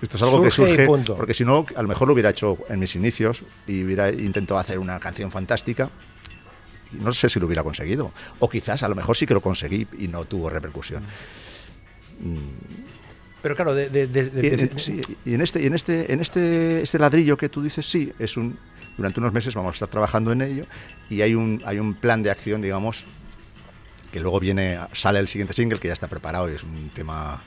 Esto 0.00 0.16
es 0.16 0.22
algo 0.22 0.42
que 0.42 0.50
Surge 0.50 0.84
y 0.84 0.86
surge, 0.86 1.14
porque 1.16 1.34
si 1.34 1.44
no, 1.44 1.66
a 1.74 1.82
lo 1.82 1.88
mejor 1.88 2.06
lo 2.06 2.14
hubiera 2.14 2.30
hecho 2.30 2.58
en 2.68 2.78
mis 2.78 2.94
inicios 2.94 3.42
y 3.66 3.82
hubiera 3.82 4.10
intentado 4.10 4.60
hacer 4.60 4.78
una 4.78 5.00
canción 5.00 5.32
fantástica. 5.32 5.90
No 6.92 7.12
sé 7.12 7.28
si 7.28 7.38
lo 7.40 7.46
hubiera 7.46 7.62
conseguido. 7.62 8.12
O 8.38 8.48
quizás 8.48 8.82
a 8.82 8.88
lo 8.88 8.94
mejor 8.94 9.16
sí 9.16 9.26
que 9.26 9.34
lo 9.34 9.40
conseguí 9.40 9.86
y 9.98 10.08
no 10.08 10.24
tuvo 10.24 10.48
repercusión. 10.50 11.02
Pero 13.42 13.54
claro, 13.54 13.74
de, 13.74 13.88
de- 13.88 14.06
de- 14.08 14.30
de- 14.30 14.46
Y, 14.46 14.50
de- 14.50 14.62
en- 14.64 14.78
sí, 14.78 15.00
y 15.24 15.34
en 15.34 15.40
este, 15.42 15.62
y 15.62 15.66
en 15.66 15.74
este, 15.74 16.12
en 16.12 16.20
este, 16.20 16.82
este 16.82 16.98
ladrillo 16.98 17.36
que 17.36 17.48
tú 17.48 17.62
dices, 17.62 17.86
sí, 17.88 18.12
es 18.18 18.36
un. 18.36 18.58
Durante 18.96 19.20
unos 19.20 19.32
meses 19.32 19.54
vamos 19.54 19.70
a 19.70 19.74
estar 19.74 19.88
trabajando 19.88 20.32
en 20.32 20.42
ello 20.42 20.64
y 21.08 21.20
hay 21.22 21.36
un, 21.36 21.62
hay 21.64 21.78
un 21.78 21.94
plan 21.94 22.20
de 22.24 22.32
acción, 22.32 22.60
digamos, 22.60 23.06
que 24.12 24.18
luego 24.18 24.40
viene, 24.40 24.76
sale 24.92 25.20
el 25.20 25.28
siguiente 25.28 25.52
single 25.54 25.78
que 25.78 25.86
ya 25.86 25.94
está 25.94 26.08
preparado 26.08 26.50
y 26.50 26.54
es 26.54 26.64
un 26.64 26.90
tema, 26.92 27.40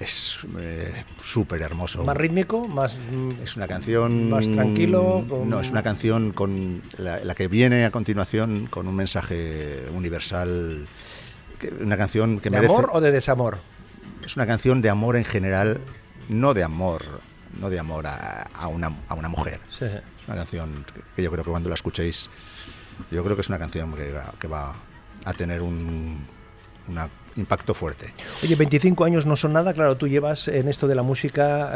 es 0.00 0.38
eh, 0.58 1.04
súper 1.22 1.62
hermoso. 1.62 2.04
más 2.04 2.16
rítmico, 2.16 2.66
más... 2.68 2.94
mm, 3.12 3.42
Es 3.42 3.56
una 3.56 3.66
canción. 3.68 4.30
Más 4.30 4.50
tranquilo, 4.50 5.24
con- 5.28 5.48
No, 5.48 5.60
es 5.60 5.70
una 5.70 5.82
canción 5.82 6.32
con 6.32 6.82
la, 6.98 7.20
la 7.24 7.34
que 7.34 7.48
viene 7.48 7.84
a 7.84 7.90
continuación 7.90 8.66
con 8.66 8.86
un 8.88 8.96
mensaje 8.96 9.84
universal. 9.94 10.86
que- 11.58 11.68
Una 11.68 11.96
canción 11.96 12.38
que 12.40 12.50
¿De 12.50 12.56
merece. 12.56 12.72
amor 12.74 12.90
o 12.92 13.00
de 13.00 13.12
desamor? 13.12 13.58
Es 14.24 14.36
una 14.36 14.46
canción 14.46 14.82
de 14.82 14.90
amor 14.90 15.16
en 15.16 15.24
general, 15.24 15.80
no 16.28 16.54
de 16.54 16.62
amor, 16.64 17.02
no 17.60 17.70
de 17.70 17.78
amor 17.78 18.06
a, 18.06 18.42
a 18.54 18.68
una, 18.68 18.92
a 19.08 19.14
una 19.14 19.28
mujer. 19.28 19.60
Sí. 19.78 19.84
Es 19.86 20.26
una 20.28 20.36
canción 20.36 20.84
que- 21.16 21.22
yo 21.22 21.30
creo 21.30 21.44
que 21.44 21.50
cuando 21.50 21.68
la 21.68 21.74
escuchéis, 21.74 22.30
yo 23.10 23.24
creo 23.24 23.36
que 23.36 23.42
es 23.42 23.48
una 23.48 23.58
canción 23.58 23.92
que 23.94 24.12
va, 24.12 24.32
que 24.38 24.46
va 24.48 24.74
a 25.24 25.32
tener 25.34 25.62
un 25.62 26.26
una 26.88 27.08
impacto 27.36 27.74
fuerte. 27.74 28.12
Oye, 28.42 28.54
25 28.56 29.04
años 29.04 29.26
no 29.26 29.36
son 29.36 29.52
nada, 29.52 29.72
claro, 29.72 29.96
tú 29.96 30.06
llevas 30.08 30.48
en 30.48 30.68
esto 30.68 30.86
de 30.86 30.94
la 30.94 31.02
música, 31.02 31.70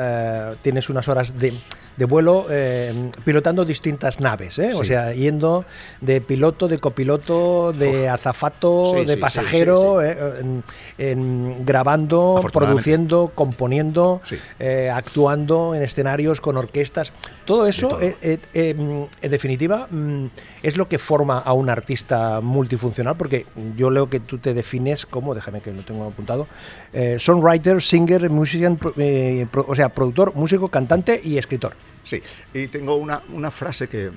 eh, 0.53 0.57
tienes 0.63 0.89
unas 0.91 1.09
horas 1.09 1.39
de, 1.39 1.55
de 1.97 2.05
vuelo 2.05 2.47
eh, 2.51 3.11
pilotando 3.25 3.65
distintas 3.65 4.21
naves, 4.21 4.59
¿eh? 4.59 4.73
o 4.75 4.85
sea, 4.85 5.13
yendo 5.15 5.65
de 6.01 6.21
piloto, 6.21 6.69
de 6.69 6.79
copiloto, 6.79 7.73
de 7.73 8.09
azafato, 8.09 8.93
Sí, 8.99 9.05
de 9.07 9.15
sí, 9.15 9.19
pasajero, 9.21 10.03
eh, 10.03 10.17
en- 10.41 10.65
en 10.99 11.65
grabando, 11.65 12.35
produciendo, 12.53 13.33
componiendo, 13.35 14.21
actuando 14.93 15.75
en 15.75 15.83
escenarios 15.83 16.41
con 16.41 16.57
orquestas. 16.57 17.13
Todo 17.47 17.67
eso, 17.67 17.89
todo. 17.89 18.03
eh, 18.03 18.17
eh, 18.21 18.39
eh, 18.53 18.75
mm, 18.75 19.03
en 19.23 19.31
definitiva, 19.31 19.87
mm, 19.91 20.27
es 20.63 20.77
lo 20.77 20.89
que 20.89 20.99
forma 20.99 21.39
a 21.39 21.53
un 21.55 21.71
artista 21.71 22.41
multifuncional, 22.43 23.17
porque 23.17 23.47
yo 23.77 23.91
leo 23.91 24.11
que 24.11 24.21
tú 24.21 24.39
te 24.39 24.53
defines 24.53 25.07
como, 25.07 25.35
déjame 25.35 25.61
que 25.63 25.73
lo 25.73 25.83
tengo 25.83 26.05
apuntado, 26.07 26.49
eh, 26.93 27.17
songwriter, 27.19 27.81
singer, 27.81 28.29
musician, 28.29 28.77
pro- 28.77 28.93
eh, 28.99 29.47
pro- 29.51 29.65
o 29.69 29.75
sea, 29.75 29.89
productor, 29.89 30.35
músico, 30.35 30.69
cantante 30.69 31.21
y 31.25 31.39
escritor. 31.39 31.75
Sí, 32.03 32.21
y 32.53 32.67
tengo 32.67 32.97
una, 32.97 33.23
una 33.33 33.51
frase 33.51 33.89
que 33.89 34.11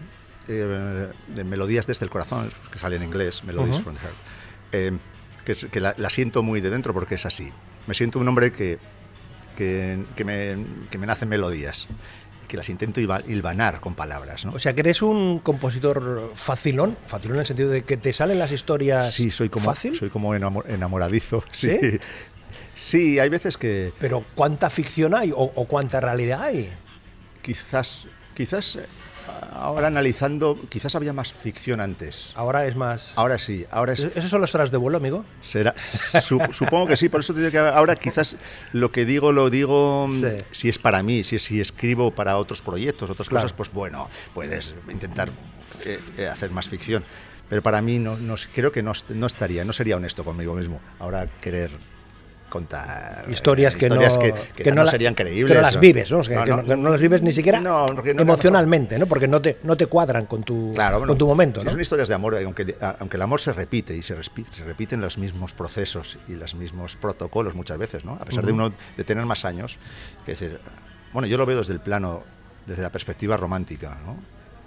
de 0.48 1.44
Melodías 1.44 1.86
desde 1.86 2.06
el 2.06 2.10
corazón, 2.10 2.50
que 2.74 2.80
sale 2.80 2.96
en 2.96 3.04
inglés, 3.04 3.44
Melodies 3.44 3.76
Ujú. 3.76 3.84
from 3.84 3.96
the 3.96 4.02
Heart, 4.82 5.00
que, 5.46 5.56
que 5.70 5.80
la, 5.80 5.94
la 5.98 6.10
siento 6.10 6.42
muy 6.44 6.62
de 6.62 6.70
dentro 6.72 6.94
porque 6.94 7.16
es 7.16 7.26
así. 7.28 7.50
Me 7.88 7.94
siento 7.94 8.18
un 8.20 8.28
hombre 8.28 8.52
que, 8.52 8.80
que, 9.58 10.04
que 10.16 10.24
me, 10.26 10.58
que 10.90 10.98
me 10.98 11.06
nacen 11.08 11.30
melodías, 11.30 11.88
que 12.50 12.58
las 12.58 12.68
intento 12.68 13.00
hilva- 13.00 13.24
hilvanar 13.26 13.80
con 13.80 13.96
palabras. 13.96 14.44
¿no? 14.44 14.52
O 14.52 14.60
sea, 14.60 14.74
que 14.74 14.82
eres 14.82 15.02
un 15.02 15.40
compositor 15.40 16.34
facilón, 16.36 16.98
facilón 17.06 17.38
en 17.38 17.40
el 17.42 17.46
sentido 17.46 17.70
de 17.70 17.84
que 17.84 17.96
te 17.96 18.12
salen 18.12 18.38
las 18.40 18.52
historias 18.52 19.14
sí, 19.14 19.32
soy 19.32 19.48
como, 19.48 19.66
fácil, 19.68 19.96
soy 19.96 20.10
como 20.10 20.36
enamo- 20.36 20.66
enamoradizo. 20.68 21.42
¿Sí? 21.54 21.78
Sí, 21.80 22.00
Sí, 22.76 23.20
hay 23.20 23.28
veces 23.30 23.58
que 23.58 23.92
pero 24.00 24.24
¿cuánta 24.36 24.70
ficción 24.70 25.14
hay 25.14 25.32
o, 25.32 25.38
o 25.38 25.66
cuánta 25.66 26.00
realidad 26.02 26.42
hay? 26.44 26.72
quizás, 27.42 28.08
quizás 28.36 28.80
ahora 29.54 29.88
analizando, 29.88 30.58
quizás 30.70 30.96
había 30.96 31.14
más 31.14 31.34
ficción 31.34 31.82
antes. 31.82 32.34
Ahora 32.36 32.66
es 32.66 32.76
más... 32.76 33.14
Ahora 33.16 33.38
sí, 33.40 33.66
ahora 33.72 33.94
es, 33.94 34.00
¿Esos 34.16 34.30
son 34.30 34.42
los 34.42 34.52
tras 34.52 34.72
de 34.72 34.78
vuelo, 34.78 34.98
amigo? 34.98 35.26
Será, 35.42 35.74
su- 35.78 36.40
supongo 36.52 36.88
que 36.88 36.98
sí, 36.98 37.10
por 37.10 37.20
eso 37.22 37.34
te 37.34 37.40
digo 37.40 37.52
que 37.52 37.58
ahora 37.60 37.96
quizás 37.96 38.38
lo 38.74 38.92
que 38.92 39.06
digo 39.06 39.32
lo 39.32 39.50
digo 39.50 40.08
mm, 40.08 40.20
Sí. 40.22 40.28
si 40.52 40.70
es 40.70 40.78
para 40.80 41.04
mí, 41.04 41.24
si, 41.24 41.40
si 41.40 41.60
escribo 41.62 42.12
para 42.12 42.38
otros 42.38 42.62
proyectos, 42.62 43.10
otras 43.10 43.30
Claro. 43.30 43.44
cosas, 43.44 43.56
pues 43.56 43.72
bueno, 43.72 44.10
puedes 44.34 44.76
intentar 44.90 45.30
eh, 45.86 46.00
eh, 46.18 46.28
hacer 46.28 46.52
más 46.52 46.68
ficción. 46.70 47.04
Pero 47.50 47.64
para 47.64 47.82
mí 47.82 47.98
no, 48.00 48.16
no- 48.18 48.36
creo 48.54 48.72
que 48.72 48.84
no, 48.84 48.94
no 49.10 49.26
estaría, 49.28 49.66
no 49.66 49.74
sería 49.74 49.98
honesto 49.98 50.24
conmigo 50.24 50.54
mismo. 50.54 50.80
Ahora 51.00 51.28
querer 51.42 51.72
contar 52.50 53.26
eh, 53.28 53.32
Historias 53.32 53.76
que 53.76 53.90
no, 53.90 54.00
que, 54.20 54.34
que 54.64 54.72
no, 54.72 54.84
la- 54.84 54.92
serían 54.92 55.14
creíbles. 55.16 55.48
Que 55.48 55.56
no 55.56 55.62
las 55.62 55.80
vives, 55.80 56.12
¿no? 56.12 56.20
O 56.20 56.24
sea, 56.24 56.46
no- 56.46 56.66
que 56.66 56.76
no 56.76 56.90
las 56.90 57.00
vives 57.00 57.22
ni 57.22 57.32
siquiera 57.32 57.60
No, 57.60 57.88
no- 57.88 58.04
emocionalmente, 58.22 58.98
¿no? 59.00 59.06
Porque 59.06 59.28
no 59.28 59.42
te, 59.42 59.60
no 59.64 59.78
te 59.78 59.86
cuadran 59.86 60.26
con 60.26 60.44
tu, 60.44 60.74
Claro, 60.74 60.98
bueno, 60.98 61.12
con 61.12 61.18
tu 61.18 61.28
momento, 61.28 61.62
si 61.62 61.66
¿no? 61.66 61.72
Son 61.72 61.82
historias 61.82 62.08
de 62.10 62.16
amor, 62.16 62.36
eh, 62.36 62.44
aunque, 62.44 62.76
aunque 63.00 63.18
el 63.18 63.22
amor 63.22 63.40
se 63.40 63.54
repite 63.54 63.96
y 63.96 64.02
se, 64.02 64.18
respi- 64.18 64.46
se 64.52 64.64
repiten 64.64 65.00
los 65.02 65.18
mismos 65.18 65.54
procesos 65.54 66.18
y 66.28 66.34
los 66.36 66.56
mismos 66.56 66.96
protocolos 66.96 67.56
muchas 67.56 67.78
veces, 67.78 68.04
¿no? 68.06 68.14
A 68.20 68.26
pesar 68.26 68.46
de 68.46 68.52
Ujú. 68.52 68.62
uno 68.66 68.74
de 68.98 69.04
tener 69.04 69.26
más 69.26 69.46
años, 69.46 69.78
que 70.26 70.32
decir, 70.32 70.60
bueno, 71.14 71.28
yo 71.28 71.38
lo 71.38 71.46
veo 71.46 71.60
desde 71.60 71.74
el 71.74 71.80
plano, 71.80 72.24
desde 72.66 72.82
la 72.82 72.92
perspectiva 72.92 73.38
romántica, 73.38 73.98
¿no? 74.06 74.18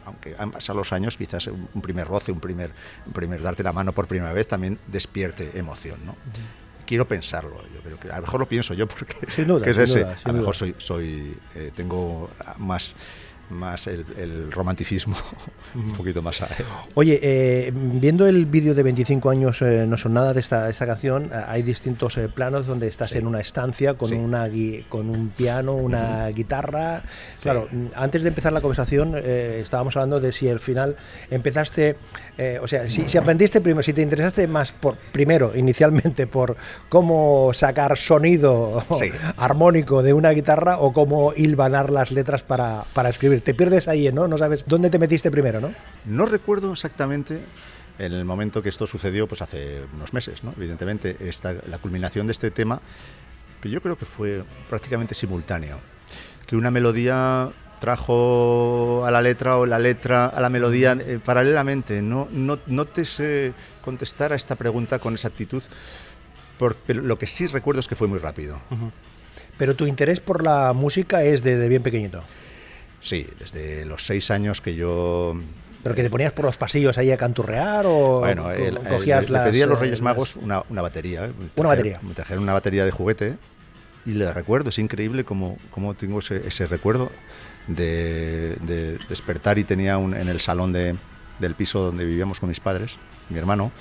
Aunque 0.04 0.34
han 0.36 0.50
pasado 0.50 0.78
los 0.80 0.92
años, 0.92 1.16
quizás 1.16 1.46
un 1.46 1.80
primer 1.80 2.08
roce, 2.08 2.32
un 2.32 2.40
primer, 2.40 2.72
un 3.06 3.12
primer 3.12 3.40
darte 3.40 3.62
la 3.62 3.72
mano 3.72 3.92
por 3.92 4.08
primera 4.08 4.32
vez 4.32 4.48
también 4.48 4.78
despierte 4.88 5.56
emoción, 5.56 6.00
¿no? 6.04 6.16
Quiero 6.86 7.06
pensarlo, 7.06 7.56
yo 7.74 7.80
creo 7.82 7.98
que 7.98 8.10
a 8.10 8.16
lo 8.16 8.22
mejor 8.22 8.40
lo 8.40 8.48
pienso 8.48 8.74
yo 8.74 8.86
porque 8.86 9.14
Sin 9.30 9.46
duda, 9.48 9.64
que 9.64 9.70
es 9.70 9.76
sin 9.76 9.84
ese. 9.84 9.98
duda, 10.00 10.16
sin 10.18 10.28
a 10.28 10.32
lo 10.32 10.38
mejor 10.38 10.54
soy, 10.56 10.74
soy 10.78 11.36
eh, 11.54 11.70
tengo 11.74 12.30
más 12.58 12.94
más 13.50 13.86
el, 13.86 14.04
el 14.18 14.50
romanticismo 14.50 15.14
un 15.74 15.92
poquito 15.92 16.22
más 16.22 16.42
Oye, 16.94 17.18
eh, 17.22 17.72
viendo 17.74 18.26
el 18.26 18.46
vídeo 18.46 18.74
de 18.74 18.82
25 18.82 19.28
años 19.30 19.60
eh, 19.62 19.84
no 19.86 19.96
son 19.98 20.14
nada 20.14 20.32
de 20.32 20.40
esta, 20.40 20.70
esta 20.70 20.86
canción, 20.86 21.24
eh, 21.32 21.44
hay 21.46 21.62
distintos 21.62 22.16
eh, 22.18 22.28
planos 22.28 22.66
donde 22.66 22.88
estás 22.88 23.10
Sí. 23.12 23.18
en 23.18 23.26
una 23.26 23.40
estancia 23.40 23.94
con, 23.94 24.08
Sí. 24.08 24.14
una, 24.14 24.48
gui- 24.48 24.86
con 24.88 25.10
un 25.10 25.28
piano, 25.28 25.74
una 25.74 26.28
guitarra. 26.28 27.02
Claro, 27.42 27.68
mm, 27.70 27.86
antes 27.94 28.22
de 28.22 28.28
empezar 28.28 28.52
la 28.52 28.60
conversación 28.60 29.14
eh, 29.16 29.60
estábamos 29.62 29.96
hablando 29.96 30.20
de 30.20 30.32
si 30.32 30.48
al 30.48 30.60
final 30.60 30.96
empezaste, 31.30 31.96
eh, 32.38 32.58
o 32.62 32.68
sea, 32.68 32.88
si, 32.88 33.08
si 33.08 33.18
aprendiste 33.18 33.60
primero, 33.60 33.82
si 33.82 33.92
te 33.92 34.02
interesaste 34.02 34.46
más 34.46 34.72
por 34.72 34.96
primero, 35.12 35.52
inicialmente, 35.54 36.26
por 36.26 36.56
cómo 36.88 37.50
sacar 37.54 37.96
sonido 37.98 38.82
Sí. 38.98 39.10
armónico 39.36 40.02
de 40.02 40.12
una 40.12 40.30
guitarra 40.30 40.78
o 40.78 40.92
cómo 40.92 41.32
hilvanar 41.36 41.90
las 41.90 42.10
letras 42.12 42.42
para, 42.42 42.84
para 42.92 43.08
escribir. 43.08 43.31
Te 43.40 43.54
pierdes 43.54 43.88
ahí, 43.88 44.10
¿no? 44.12 44.28
No 44.28 44.36
sabes 44.38 44.64
dónde 44.66 44.90
te 44.90 44.98
metiste 44.98 45.30
primero, 45.30 45.60
¿no? 45.60 45.74
No 46.04 46.26
recuerdo 46.26 46.72
exactamente 46.72 47.40
en 47.98 48.12
el 48.12 48.24
momento 48.24 48.62
que 48.62 48.68
esto 48.68 48.86
sucedió, 48.86 49.26
pues 49.28 49.42
hace 49.42 49.82
unos 49.94 50.12
meses, 50.12 50.42
¿no? 50.44 50.52
Evidentemente, 50.56 51.16
esta, 51.20 51.54
la 51.68 51.78
culminación 51.78 52.26
de 52.26 52.32
este 52.32 52.50
tema, 52.50 52.80
que 53.60 53.70
yo 53.70 53.80
creo 53.80 53.96
que 53.96 54.04
fue 54.04 54.44
prácticamente 54.68 55.14
simultáneo. 55.14 55.78
Que 56.46 56.56
una 56.56 56.70
melodía 56.70 57.50
trajo 57.80 59.04
a 59.06 59.10
la 59.10 59.20
letra 59.22 59.56
o 59.56 59.66
la 59.66 59.78
letra 59.78 60.26
a 60.26 60.40
la 60.40 60.48
melodía 60.50 60.96
eh, 61.00 61.18
paralelamente. 61.24 62.00
No, 62.02 62.28
no, 62.30 62.58
no 62.66 62.84
te 62.86 63.04
sé 63.04 63.52
contestar 63.84 64.32
a 64.32 64.36
esta 64.36 64.54
pregunta 64.56 64.98
con 64.98 65.14
exactitud, 65.14 65.62
por- 66.58 66.76
pero 66.76 67.02
lo 67.02 67.18
que 67.18 67.26
sí 67.26 67.46
recuerdo 67.46 67.80
es 67.80 67.88
que 67.88 67.96
fue 67.96 68.08
muy 68.08 68.18
rápido. 68.18 68.58
Pero 69.58 69.74
tu 69.76 69.86
interés 69.86 70.20
por 70.20 70.42
la 70.42 70.72
música 70.72 71.22
es 71.24 71.42
desde 71.42 71.68
bien 71.68 71.82
pequeñito. 71.82 72.22
Sí, 73.02 73.26
desde 73.38 73.84
los 73.84 74.06
seis 74.06 74.30
años 74.30 74.60
que 74.60 74.74
yo 74.74 75.34
¿Pero 75.82 75.94
que 75.96 76.02
te 76.04 76.10
ponías 76.10 76.32
por 76.32 76.44
los 76.44 76.56
pasillos 76.56 76.96
ahí 76.98 77.10
a 77.10 77.16
canturrear 77.16 77.84
o 77.86 78.20
Bueno, 78.20 78.50
el- 78.52 78.76
el- 78.76 78.88
cogías 78.88 79.28
le 79.28 79.32
las, 79.38 79.48
pedí 79.48 79.60
a 79.62 79.66
los 79.66 79.78
Reyes 79.80 80.00
Magos 80.00 80.36
una, 80.36 80.62
una 80.68 80.80
batería. 80.82 81.26
¿eh? 81.26 81.32
Una 81.56 81.68
batería. 81.70 81.98
Me 82.02 82.14
trajeron 82.14 82.44
una 82.44 82.52
batería 82.52 82.84
de 82.84 82.92
juguete 82.92 83.36
y 84.06 84.12
le 84.12 84.32
recuerdo, 84.32 84.68
es 84.70 84.78
increíble 84.78 85.24
cómo, 85.24 85.58
cómo 85.72 85.94
tengo 85.94 86.20
ese, 86.20 86.46
ese 86.46 86.66
recuerdo 86.68 87.10
de, 87.66 88.56
de 88.62 88.98
despertar 89.08 89.58
y 89.58 89.64
tenía 89.64 89.98
un- 89.98 90.14
en 90.14 90.28
el 90.28 90.38
salón 90.40 90.72
de- 90.72 90.96
del 91.40 91.54
piso 91.56 91.80
donde 91.80 92.04
vivíamos 92.04 92.38
con 92.38 92.48
mis 92.48 92.60
padres, 92.60 92.96
mi 93.28 93.38
hermano, 93.38 93.72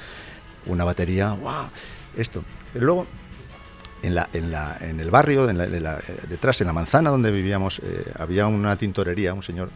una 0.65 0.83
batería, 0.83 1.31
¡guau! 1.31 1.67
Esto. 2.17 2.43
Pero 2.73 2.85
luego, 2.85 3.07
en, 4.03 4.15
la, 4.15 4.29
en, 4.33 4.51
la, 4.51 4.77
en 4.81 4.99
el 4.99 5.11
barrio, 5.11 5.49
en 5.49 5.57
la- 5.57 5.65
en 5.65 5.83
la- 5.83 5.97
eh, 5.99 6.17
detrás, 6.29 6.59
en 6.61 6.67
la 6.67 6.73
manzana 6.73 7.09
donde 7.09 7.31
vivíamos, 7.31 7.79
eh, 7.79 8.05
había 8.17 8.47
una 8.47 8.75
tintorería, 8.77 9.33
un 9.33 9.43
señor 9.43 9.69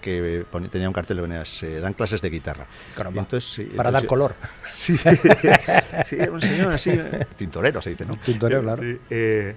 que 0.00 0.44
pone- 0.50 0.68
tenía 0.68 0.88
un 0.88 0.94
cartel 0.94 1.18
que 1.18 1.22
ponía, 1.22 1.44
se 1.44 1.78
dan 1.80 1.92
clases 1.92 2.22
de 2.22 2.30
guitarra. 2.30 2.66
Caramba, 2.96 3.20
entonces, 3.20 3.50
sí, 3.52 3.64
para 3.76 3.90
entonces 3.90 4.02
dar 4.02 4.06
color. 4.08 4.34
Sí, 4.66 4.96
sí, 4.96 6.16
un 6.30 6.40
señor 6.40 6.72
así, 6.72 6.90
eh, 6.90 7.26
tintorero 7.36 7.82
se 7.82 7.90
dice, 7.90 8.06
¿no? 8.06 8.16
Tintorero, 8.16 8.62
claro. 8.62 8.82
Eh, 8.82 8.98
eh, 9.10 9.56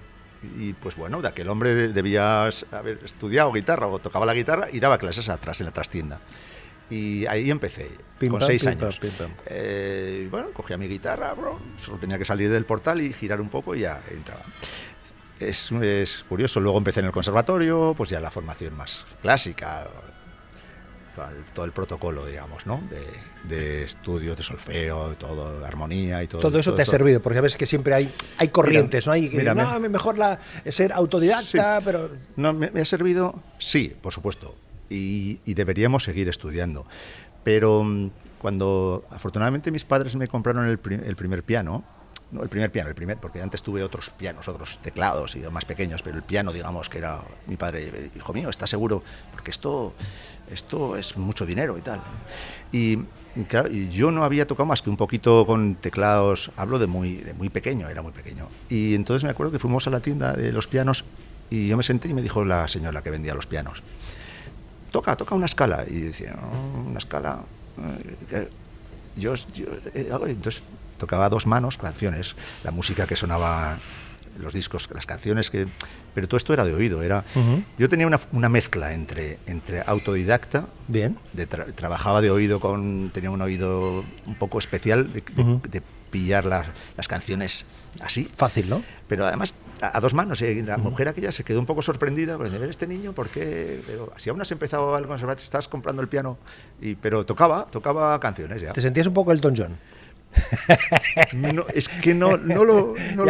y 0.60 0.74
pues 0.74 0.96
bueno, 0.98 1.22
de 1.22 1.30
aquel 1.30 1.48
hombre 1.48 1.74
de- 1.74 1.88
debía 1.94 2.44
haber 2.72 3.00
estudiado 3.06 3.52
guitarra 3.54 3.88
o 3.88 4.00
tocaba 4.00 4.26
la 4.26 4.34
guitarra 4.34 4.68
y 4.72 4.80
daba 4.82 4.98
clases 4.98 5.30
atrás 5.30 5.62
en 5.62 5.68
la 5.68 5.72
trastienda. 5.72 6.20
Y 6.90 7.26
ahí 7.28 7.50
empecé, 7.50 7.90
Pim, 8.20 8.30
con 8.30 8.40
pam, 8.40 8.48
seis 8.48 8.62
pim, 8.64 8.70
años. 8.72 9.00
pam, 9.00 9.10
pim, 9.10 9.18
pam. 9.18 9.32
Eh, 9.48 10.28
bueno, 10.30 10.52
cogía 10.54 10.78
mi 10.78 10.88
guitarra, 10.88 11.34
bro, 11.34 11.60
solo 11.78 11.98
tenía 11.98 12.18
que 12.20 12.26
salir 12.26 12.50
del 12.52 12.66
portal 12.66 13.02
y 13.02 13.14
girar 13.14 13.42
un 13.42 13.50
poco 13.50 13.74
y 13.76 13.82
ya 13.82 14.02
entraba. 14.12 14.44
Es, 15.40 15.72
es 15.72 16.24
curioso, 16.30 16.60
luego 16.60 16.78
empecé 16.78 17.00
en 17.00 17.08
el 17.08 17.12
conservatorio, 17.12 17.94
pues 17.98 18.10
ya 18.12 18.20
la 18.20 18.30
formación 18.32 18.76
más 18.78 19.06
clásica, 19.22 19.86
todo 21.54 21.66
el 21.66 21.72
protocolo, 21.72 22.26
digamos, 22.26 22.66
¿no? 22.66 22.82
De, 22.90 23.56
de 23.56 23.84
estudios, 23.84 24.36
de 24.36 24.42
solfeo, 24.44 25.16
todo, 25.16 25.64
armonía 25.66 26.24
y 26.24 26.28
todo. 26.28 26.42
Todo 26.42 26.58
eso 26.60 26.74
te 26.74 26.82
ha 26.82 26.86
servido, 26.88 27.22
porque 27.22 27.38
sabes 27.38 27.56
que 27.56 27.66
siempre 27.68 27.94
hay, 27.94 28.12
hay 28.40 28.48
corrientes, 28.48 29.06
¿no? 29.06 29.12
Hay 29.14 29.30
mira, 29.30 29.54
no, 29.54 29.80
me- 29.80 29.90
mejor 29.90 30.18
la, 30.18 30.40
ser 30.70 30.92
autodidacta, 30.92 31.78
Sí. 31.80 31.84
pero 31.86 32.10
No, 32.36 32.52
me, 32.54 32.72
me 32.72 32.82
ha 32.82 32.86
servido, 32.86 33.44
sí, 33.60 33.96
por 34.02 34.12
supuesto, 34.12 34.56
y, 34.90 35.40
y 35.46 35.54
deberíamos 35.54 36.04
seguir 36.04 36.30
estudiando. 36.30 36.86
Pero 37.44 37.84
mm, 37.84 38.10
cuando 38.40 39.06
afortunadamente 39.10 39.72
mis 39.72 39.86
padres 39.86 40.16
me 40.16 40.28
compraron 40.28 40.66
el, 40.66 40.78
pri- 40.80 41.02
el 41.06 41.16
primer 41.16 41.44
piano, 41.44 41.84
no 42.32 42.42
el 42.42 42.50
primer 42.50 42.72
piano, 42.72 42.90
el 42.90 42.96
primer, 42.96 43.18
porque 43.18 43.42
antes 43.42 43.62
tuve 43.62 43.84
otros 43.84 44.10
pianos, 44.10 44.48
otros 44.48 44.80
teclados 44.82 45.36
y 45.36 45.40
más 45.52 45.66
pequeños, 45.66 46.02
pero 46.02 46.16
el 46.18 46.24
piano, 46.24 46.52
digamos, 46.52 46.90
que 46.90 46.98
era 46.98 47.22
mi 47.46 47.58
padre, 47.58 48.10
hijo 48.16 48.34
mío, 48.34 48.50
¿estás 48.50 48.72
seguro? 48.72 49.04
Porque 49.32 49.52
esto, 49.52 49.94
esto 50.50 50.98
es 50.98 51.16
mucho 51.16 51.46
dinero 51.46 51.78
y 51.78 51.82
tal. 51.82 52.02
Y, 52.72 52.98
claro, 53.48 53.70
yo 53.70 54.12
no 54.12 54.24
había 54.24 54.48
tocado 54.48 54.66
más 54.66 54.82
que 54.82 54.90
un 54.90 54.98
poquito 54.98 55.46
con 55.46 55.76
teclados, 55.76 56.50
hablo 56.58 56.80
de 56.80 56.88
muy, 56.88 57.18
de 57.18 57.36
muy 57.36 57.50
pequeño, 57.50 57.88
era 57.88 58.02
muy 58.02 58.14
pequeño. 58.14 58.48
Y 58.68 58.96
entonces 58.96 59.24
me 59.24 59.30
acuerdo 59.30 59.52
que 59.52 59.60
fuimos 59.60 59.86
a 59.86 59.92
la 59.92 60.00
tienda 60.00 60.34
de 60.34 60.52
los 60.52 60.66
pianos 60.68 61.06
y 61.52 61.68
yo 61.68 61.78
me 61.78 61.84
senté 61.84 62.08
y 62.08 62.16
me 62.16 62.24
dijo 62.24 62.44
la 62.46 62.68
señora 62.68 63.04
que 63.04 63.12
vendía 63.12 63.36
los 63.36 63.46
pianos, 63.46 63.84
toca, 64.94 65.16
toca 65.18 65.34
una 65.36 65.48
escala. 65.48 65.84
Y 65.90 66.00
decía, 66.00 66.38
"No, 66.40 66.90
una 66.90 67.00
escala. 67.00 67.42
eh, 68.32 68.48
yo, 69.18 69.34
yo, 69.54 69.66
eh, 69.94 70.10
hago", 70.14 70.28
y 70.28 70.32
entonces 70.32 70.64
tocaba 70.98 71.26
a 71.26 71.30
dos 71.30 71.46
manos 71.48 71.78
canciones, 71.78 72.36
la 72.64 72.72
música 72.72 73.06
que 73.08 73.16
sonaba 73.18 73.78
los 74.40 74.54
discos, 74.54 74.90
las 74.94 75.06
canciones 75.06 75.50
que... 75.52 75.68
Pero 76.16 76.28
todo 76.28 76.38
esto 76.38 76.54
era 76.54 76.64
de 76.66 76.74
oído, 76.74 77.04
era... 77.04 77.24
Yo 77.78 77.88
tenía 77.90 78.08
una, 78.08 78.20
una 78.32 78.50
mezcla 78.50 78.94
entre, 78.94 79.38
entre 79.48 79.82
autodidacta, 79.86 80.68
Bien. 80.88 81.18
de 81.34 81.48
tra- 81.50 81.72
trabajaba 81.76 82.22
de 82.22 82.32
oído 82.32 82.60
con... 82.60 83.12
Tenía 83.14 83.30
un 83.32 83.42
oído 83.42 84.04
un 84.26 84.36
poco 84.36 84.58
especial 84.60 85.12
de, 85.14 85.22
de 85.70 85.82
pillar 86.10 86.46
las, 86.46 86.66
las 86.98 87.08
canciones 87.08 87.66
así. 88.00 88.30
Fácil, 88.36 88.70
¿no? 88.70 88.84
Pero 89.08 89.26
además 89.28 89.54
a, 89.84 89.98
a 89.98 90.00
dos 90.02 90.14
manos. 90.14 90.42
Y 90.42 90.62
la 90.62 90.78
mujer 90.78 91.08
aquella 91.10 91.32
se 91.32 91.44
quedó 91.44 91.60
un 91.60 91.66
poco 91.66 91.82
sorprendida. 91.82 92.38
Pues, 92.38 92.52
ver 92.52 92.70
este 92.70 92.88
niño, 92.88 93.14
¿por 93.14 93.30
qué? 93.30 93.82
Pero 93.86 94.12
si 94.18 94.30
aún 94.30 94.42
has 94.42 94.52
empezado 94.52 94.96
al 94.96 95.06
conservatorio, 95.08 95.44
estás 95.44 95.68
comprando 95.68 96.02
el 96.02 96.08
piano. 96.08 96.38
Y, 96.82 96.96
pero 96.96 97.26
tocaba, 97.26 97.68
tocaba 97.70 98.20
canciones 98.20 98.62
ya. 98.62 98.72
Te 98.72 98.82
sentías 98.82 99.08
un 99.08 99.14
poco 99.14 99.32
Elton 99.32 99.54
John. 99.56 99.78
No, 101.34 101.66
es 101.74 101.88
que 101.90 102.16
no, 102.16 102.38
no 102.38 102.66
lo, 102.66 102.96
no 103.12 103.24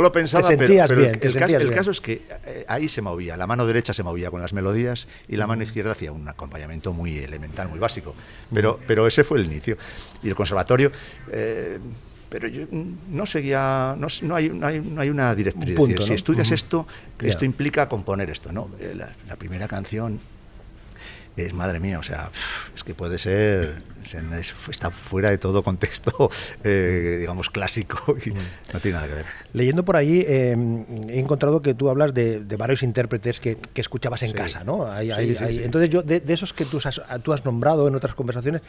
lo- 0.00 0.12
pensaba, 0.12 0.46
te 0.46 0.56
pero- 0.56 0.68
bien, 1.02 1.14
el, 1.14 1.18
te 1.18 1.26
el 1.28 1.32
caso, 1.34 1.38
sentías 1.40 1.62
el 1.62 1.68
bien. 1.68 1.78
caso 1.78 1.90
es 1.90 2.00
que 2.00 2.22
eh, 2.46 2.64
ahí 2.68 2.88
se 2.88 3.02
movía, 3.02 3.36
la 3.36 3.48
mano 3.48 3.66
derecha 3.66 3.92
se 3.92 4.04
movía 4.04 4.30
con 4.30 4.40
las 4.40 4.52
melodías 4.52 5.08
y 5.26 5.34
la 5.34 5.48
mano 5.48 5.64
izquierda 5.64 5.92
hacía 5.92 6.12
un 6.12 6.28
acompañamiento 6.28 6.92
muy 6.92 7.18
elemental, 7.18 7.68
muy 7.68 7.80
básico. 7.80 8.14
Pero, 8.54 8.78
pero 8.86 9.06
ese 9.08 9.24
fue 9.24 9.38
el 9.38 9.46
inicio. 9.46 9.76
Y 10.22 10.28
el 10.28 10.36
conservatorio... 10.36 10.92
eh, 11.32 11.78
pero 12.30 12.48
yo 12.48 12.62
mm, 12.70 12.94
no 13.10 13.26
seguía, 13.26 13.94
no, 13.98 14.06
no 14.22 14.34
hay, 14.36 14.48
no, 14.48 14.66
hay, 14.66 14.80
no 14.80 15.00
hay 15.02 15.10
una 15.10 15.34
directriz. 15.34 15.70
Un 15.70 15.74
punto, 15.74 15.90
es 15.90 15.98
decir, 15.98 16.00
¿no? 16.00 16.06
Si 16.06 16.14
estudias 16.14 16.50
esto, 16.52 16.86
esto 17.20 17.44
implica 17.44 17.88
componer 17.88 18.30
esto. 18.30 18.50
¿no? 18.52 18.70
Eh, 18.80 18.94
La, 18.96 19.10
la 19.28 19.36
primera 19.36 19.68
canción 19.68 20.18
es 21.36 21.54
madre 21.54 21.80
mía, 21.80 21.98
o 21.98 22.02
sea, 22.02 22.30
es 22.74 22.84
que 22.84 22.94
puede 22.94 23.16
ser, 23.16 23.82
es- 24.38 24.54
está 24.70 24.90
fuera 24.90 25.30
de 25.30 25.38
todo 25.38 25.62
contexto, 25.62 26.30
eh, 26.64 27.16
digamos, 27.20 27.48
clásico 27.48 28.16
y 28.24 28.30
no 28.30 28.80
tiene 28.80 28.96
nada 28.98 29.08
que 29.08 29.14
ver. 29.14 29.24
Leyendo 29.54 29.84
por 29.84 29.96
allí, 29.96 30.22
eh, 30.26 30.54
he 31.08 31.18
encontrado 31.18 31.62
que 31.62 31.72
tú 31.72 31.88
hablas 31.88 32.12
de, 32.14 32.40
de 32.40 32.56
varios 32.56 32.82
intérpretes 32.82 33.40
que, 33.40 33.56
que 33.56 33.80
escuchabas 33.80 34.22
en 34.22 34.30
Sí. 34.30 34.34
casa, 34.34 34.64
¿no? 34.64 34.90
Hay- 34.90 35.06
Sí, 35.06 35.12
hay- 35.12 35.36
sí, 35.36 35.44
hay- 35.44 35.58
sí. 35.58 35.64
Entonces, 35.64 35.88
yo, 35.88 36.02
de, 36.02 36.20
de 36.20 36.32
esos 36.34 36.52
que 36.52 36.64
tú 36.66 36.78
has, 36.84 37.00
tú 37.22 37.32
has 37.32 37.44
nombrado 37.44 37.88
en 37.88 37.94
otras 37.94 38.14
conversaciones, 38.14 38.60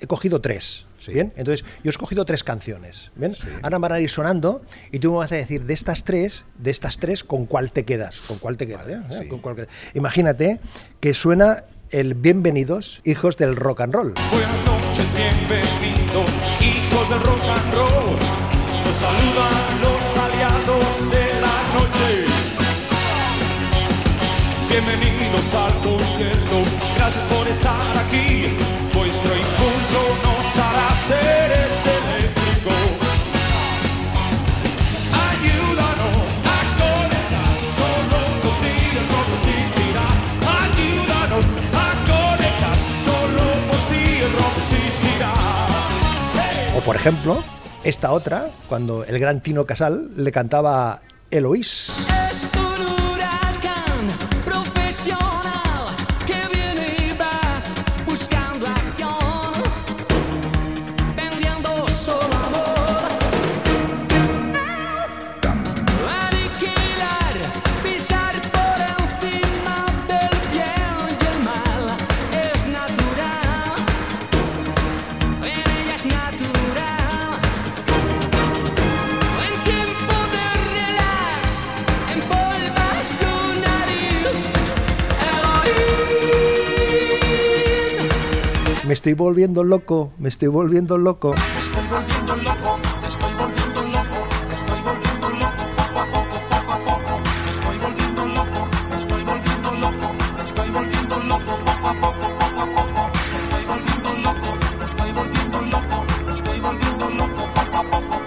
he 0.00 0.06
cogido 0.06 0.40
tres. 0.40 0.86
Sí. 0.98 1.12
¿Bien? 1.12 1.32
Entonces, 1.36 1.64
yo 1.82 1.88
he 1.88 1.90
escogido 1.90 2.24
tres 2.24 2.44
canciones. 2.44 3.10
¿Bien? 3.14 3.34
Sí. 3.34 3.48
Ahora 3.62 3.78
van 3.78 3.92
a 3.92 4.00
ir 4.00 4.10
sonando 4.10 4.62
y 4.92 4.98
tú 4.98 5.12
me 5.12 5.18
vas 5.18 5.32
a 5.32 5.36
decir 5.36 5.64
de 5.64 5.72
estas 5.72 6.04
tres, 6.04 6.44
de 6.58 6.70
estas 6.70 6.98
tres, 6.98 7.24
¿con 7.24 7.46
cuál 7.46 7.72
te 7.72 7.84
quedas? 7.84 8.20
¿Con 8.22 8.38
cuál 8.38 8.56
te 8.56 8.66
quedas? 8.66 8.82
Vale, 8.84 8.94
eh? 8.94 9.20
sí. 9.22 9.28
¿Con 9.28 9.38
cuál 9.40 9.56
quedas? 9.56 9.68
Imagínate 9.94 10.60
que 11.00 11.14
suena 11.14 11.64
el 11.90 12.14
Bienvenidos, 12.14 13.00
hijos 13.04 13.36
del 13.36 13.56
rock 13.56 13.80
and 13.80 13.94
roll. 13.94 14.14
Buenas 14.30 14.64
noches, 14.64 15.06
bienvenidos, 15.16 16.30
hijos 16.60 17.08
del 17.08 17.20
rock 17.20 17.42
and 17.42 17.74
roll. 17.74 18.16
Nos 18.84 18.94
saludan 18.94 19.80
los 19.82 20.16
aliados 20.16 21.10
de 21.10 21.40
la 21.40 21.56
noche. 21.74 22.26
Bienvenidos 24.68 25.54
al 25.54 25.72
concierto, 25.80 26.64
gracias 26.94 27.24
por 27.24 27.48
estar 27.48 27.98
aquí. 27.98 28.39
Hará 30.90 30.98
seres 30.98 31.86
eléctricos. 31.86 32.74
Ayúdanos 35.30 36.30
a 36.44 36.58
conectar, 36.82 37.52
solo 37.70 38.18
contigo 38.42 38.98
el 38.98 39.06
rock 39.08 39.30
existirá. 39.38 40.06
Ayúdanos 40.64 41.44
a 41.74 41.88
conectar, 42.10 42.76
solo 43.00 43.44
ti 43.88 44.04
el 44.24 44.32
rock 44.32 44.56
existirá. 44.58 45.32
Hey. 46.34 46.74
O 46.76 46.80
por 46.80 46.96
ejemplo, 46.96 47.44
esta 47.84 48.10
otra, 48.10 48.50
cuando 48.68 49.04
el 49.04 49.18
gran 49.20 49.42
Tino 49.42 49.64
Casal 49.66 50.10
le 50.16 50.32
cantaba 50.32 51.02
Eloís. 51.30 52.08
Estoy 89.00 89.14
volviendo 89.14 89.64
loco, 89.64 90.12
me 90.18 90.28
estoy 90.28 90.48
volviendo 90.48 90.98
loco. 90.98 91.34
Estoy 91.58 91.86
volviendo 91.88 92.36
loco, 92.36 92.78
me 93.00 93.08
estoy 93.08 93.32
volviendo 93.32 93.80
loco, 93.80 94.28
me 94.46 94.54
estoy 94.54 94.80
volviendo 94.82 95.30
loco, 95.40 95.62
poco 95.74 96.00
a 96.00 96.04
poco, 96.04 96.36
poco 96.50 96.72
a 96.72 96.78
poco. 96.84 97.20
Me 97.46 97.50
estoy 97.50 97.78
volviendo 97.78 98.26
loco, 98.26 98.68
me 98.90 98.96
estoy 98.96 99.24
volviendo 99.24 99.72
loco, 99.72 100.12
me 100.36 100.42
estoy 100.42 100.70
volviendo 100.70 101.18
loco, 101.18 101.56
poco 101.64 101.88
a 101.88 101.94
poco, 101.94 102.28
poco 102.40 102.60
a 102.60 102.66
poco. 102.76 103.10
Me 103.32 103.38
estoy 103.40 103.64
volviendo 103.64 104.10
loco, 104.20 104.50
me 104.78 104.84
estoy 104.84 105.12
volviendo 105.12 105.60
loco, 105.62 106.04
me 106.26 106.32
estoy 106.32 106.60
volviendo 106.60 107.10
loco, 107.10 107.48
poco 107.54 107.76
a 107.78 107.82
poco, 107.82 108.20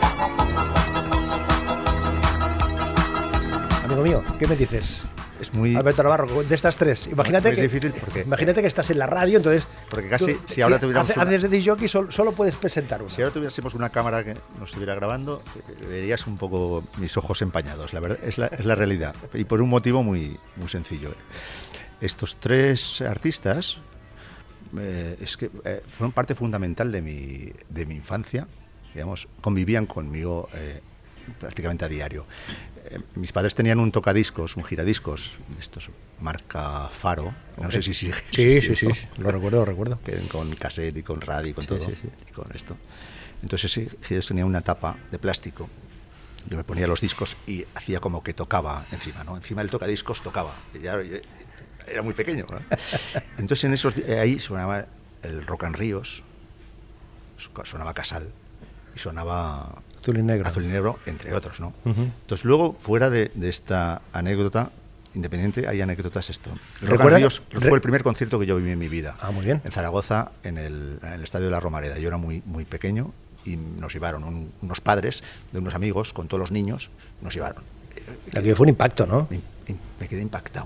Amigo 3.86 4.01
mío, 4.01 4.23
¿qué 4.39 4.47
me 4.47 4.55
dices? 4.55 5.03
Es 5.43 5.53
muy... 5.53 5.75
Alberto 5.75 6.03
Navarro, 6.03 6.41
de 6.41 6.56
estas 6.56 6.77
tres. 6.77 7.08
Imagínate 7.08 7.53
que, 7.53 7.63
difícil 7.63 7.91
porque- 7.99 8.21
imagínate 8.21 8.62
que 8.62 8.67
estás 8.67 8.89
en 8.91 8.97
la 8.97 9.08
radio, 9.08 9.38
entonces. 9.38 9.67
Porque 9.89 10.08
casi, 10.08 10.38
si 10.47 10.62
ahora 10.62 10.79
tuviéramos 10.79 11.13
una- 11.15 11.23
haces 11.23 11.49
de 11.49 11.62
jockey, 11.65 11.89
solo, 11.89 12.12
solo 12.13 12.32
puedes 12.32 12.56
presentar 12.56 13.01
uno. 13.01 13.10
Si 13.12 13.21
ahora 13.21 13.34
tuviésemos 13.34 13.73
una 13.73 13.89
cámara 13.89 14.23
que 14.23 14.36
nos 14.58 14.69
estuviera 14.69 14.95
grabando, 14.95 15.43
verías 15.89 16.25
un 16.27 16.38
poco 16.38 16.84
mis 16.97 17.17
ojos 17.17 17.41
empañados, 17.41 17.91
la 17.93 17.99
verdad, 17.99 18.19
es 18.23 18.38
la, 18.38 18.47
es 18.47 18.65
la 18.65 18.75
realidad. 18.75 19.15
Y 19.34 19.43
por 19.43 19.62
un 19.62 19.67
motivo 19.69 20.01
muy, 20.01 20.39
muy 20.56 20.69
sencillo. 20.69 21.13
Estos 21.99 22.38
tres 22.38 23.01
artistas 23.01 23.79
eh, 24.79 25.17
es 25.21 25.36
que 25.36 25.51
eh, 25.65 25.82
fueron 25.89 26.13
parte 26.13 26.36
fundamental 26.36 26.89
de 26.89 27.01
mi, 27.01 27.51
de 27.69 27.86
mi 27.86 27.95
infancia, 27.95 28.47
digamos, 28.93 29.27
convivían 29.41 29.86
conmigo 29.88 30.47
eh, 30.53 30.79
prácticamente 31.39 31.86
a 31.86 31.88
diario. 31.88 32.25
Eh, 32.86 32.99
mis 33.15 33.31
padres 33.31 33.55
tenían 33.55 33.79
un 33.79 33.91
tocadiscos, 33.91 34.55
un 34.57 34.63
giradiscos, 34.63 35.38
estos 35.59 35.89
marca 36.19 36.89
Faro, 36.89 37.33
no 37.57 37.71
sé 37.71 37.81
si 37.81 37.93
Sí, 37.93 38.12
sí, 38.31 38.75
sí, 38.75 38.88
lo 39.17 39.31
recuerdo, 39.31 39.59
lo 39.59 39.65
recuerdo. 39.65 39.99
con 40.31 40.53
cassette 40.55 40.97
y 40.97 41.03
con 41.03 41.21
radio 41.21 41.51
y 41.51 41.53
con 41.53 41.62
Sí, 41.63 41.67
todo, 41.67 41.79
sí, 41.95 42.09
y 42.29 42.31
con 42.31 42.49
esto. 42.55 42.77
Entonces 43.41 43.71
sí, 43.71 43.88
Gides 44.03 44.27
tenía 44.27 44.45
una 44.45 44.62
tapa 44.62 44.97
de 45.12 45.19
plástico. 45.19 45.69
Yo 46.49 46.57
me 46.57 46.63
ponía 46.63 46.88
los 46.88 46.99
discos 47.01 47.38
y 47.47 47.65
hacía 47.73 47.99
como 48.01 48.21
que 48.23 48.33
tocaba 48.33 48.86
encima, 48.91 49.23
¿no? 49.23 49.36
Encima 49.38 49.62
del 49.62 49.71
tocadiscos 49.71 50.21
tocaba. 50.21 50.53
Ya- 50.73 51.01
ya- 51.01 51.19
era 51.88 52.01
muy 52.01 52.13
pequeño, 52.13 52.45
¿no? 52.49 52.59
Entonces 53.38 53.63
en 53.65 53.73
esos 53.73 53.95
di- 53.95 54.03
ahí 54.13 54.39
sonaba 54.39 54.86
el 55.23 55.45
Rock 55.45 55.65
and 55.65 55.75
Ríos, 55.75 56.23
sonaba 57.65 57.93
Casal 57.93 58.31
y 58.95 58.99
sonaba 58.99 59.82
Azul 60.01 60.17
y 60.17 60.23
negro. 60.23 60.47
Azul 60.47 60.63
y 60.65 60.67
Negro, 60.67 60.99
entre 61.06 61.34
otros, 61.34 61.60
¿no? 61.60 61.73
Entonces 61.86 62.43
luego, 62.45 62.73
fuera 62.79 63.10
de, 63.10 63.32
de 63.36 63.49
esta 63.49 64.01
anécdota, 64.12 64.71
independiente, 65.15 65.67
hay 65.67 65.79
anécdotas 65.82 66.29
esto. 66.29 66.49
Recuerda- 66.82 67.17
re- 67.51 67.60
fue 67.69 67.75
el 67.77 67.82
primer 67.82 68.03
concierto 68.03 68.39
que 68.39 68.45
yo 68.45 68.56
viví 68.58 68.71
en 68.71 68.79
mi 68.79 68.89
vida. 68.89 69.15
Ah, 69.21 69.32
muy 69.32 69.45
bien. 69.45 69.62
En 69.63 69.71
Zaragoza, 69.71 70.32
en 70.43 70.58
el, 70.58 70.99
en 71.03 71.13
el 71.13 71.23
Estadio 71.23 71.45
de 71.45 71.51
la 71.51 71.60
Romareda. 71.60 71.97
Yo 71.99 72.08
era 72.08 72.17
muy, 72.17 72.41
muy 72.45 72.65
pequeño 72.65 73.12
y 73.45 73.56
nos 73.56 73.93
llevaron 73.93 74.23
un- 74.23 74.51
unos 74.62 74.82
padres 74.82 75.23
de 75.51 75.60
unos 75.60 75.73
amigos 75.75 76.12
con 76.13 76.27
todos 76.27 76.39
los 76.41 76.51
niños, 76.51 76.89
nos 77.21 77.34
llevaron. 77.34 77.63
Aquello 78.32 78.56
fue 78.56 78.65
un 78.65 78.69
impacto, 78.69 79.06
¿no? 79.06 79.27
Me, 79.29 79.39
me 79.99 80.08
quedé 80.08 80.21
impactado. 80.21 80.65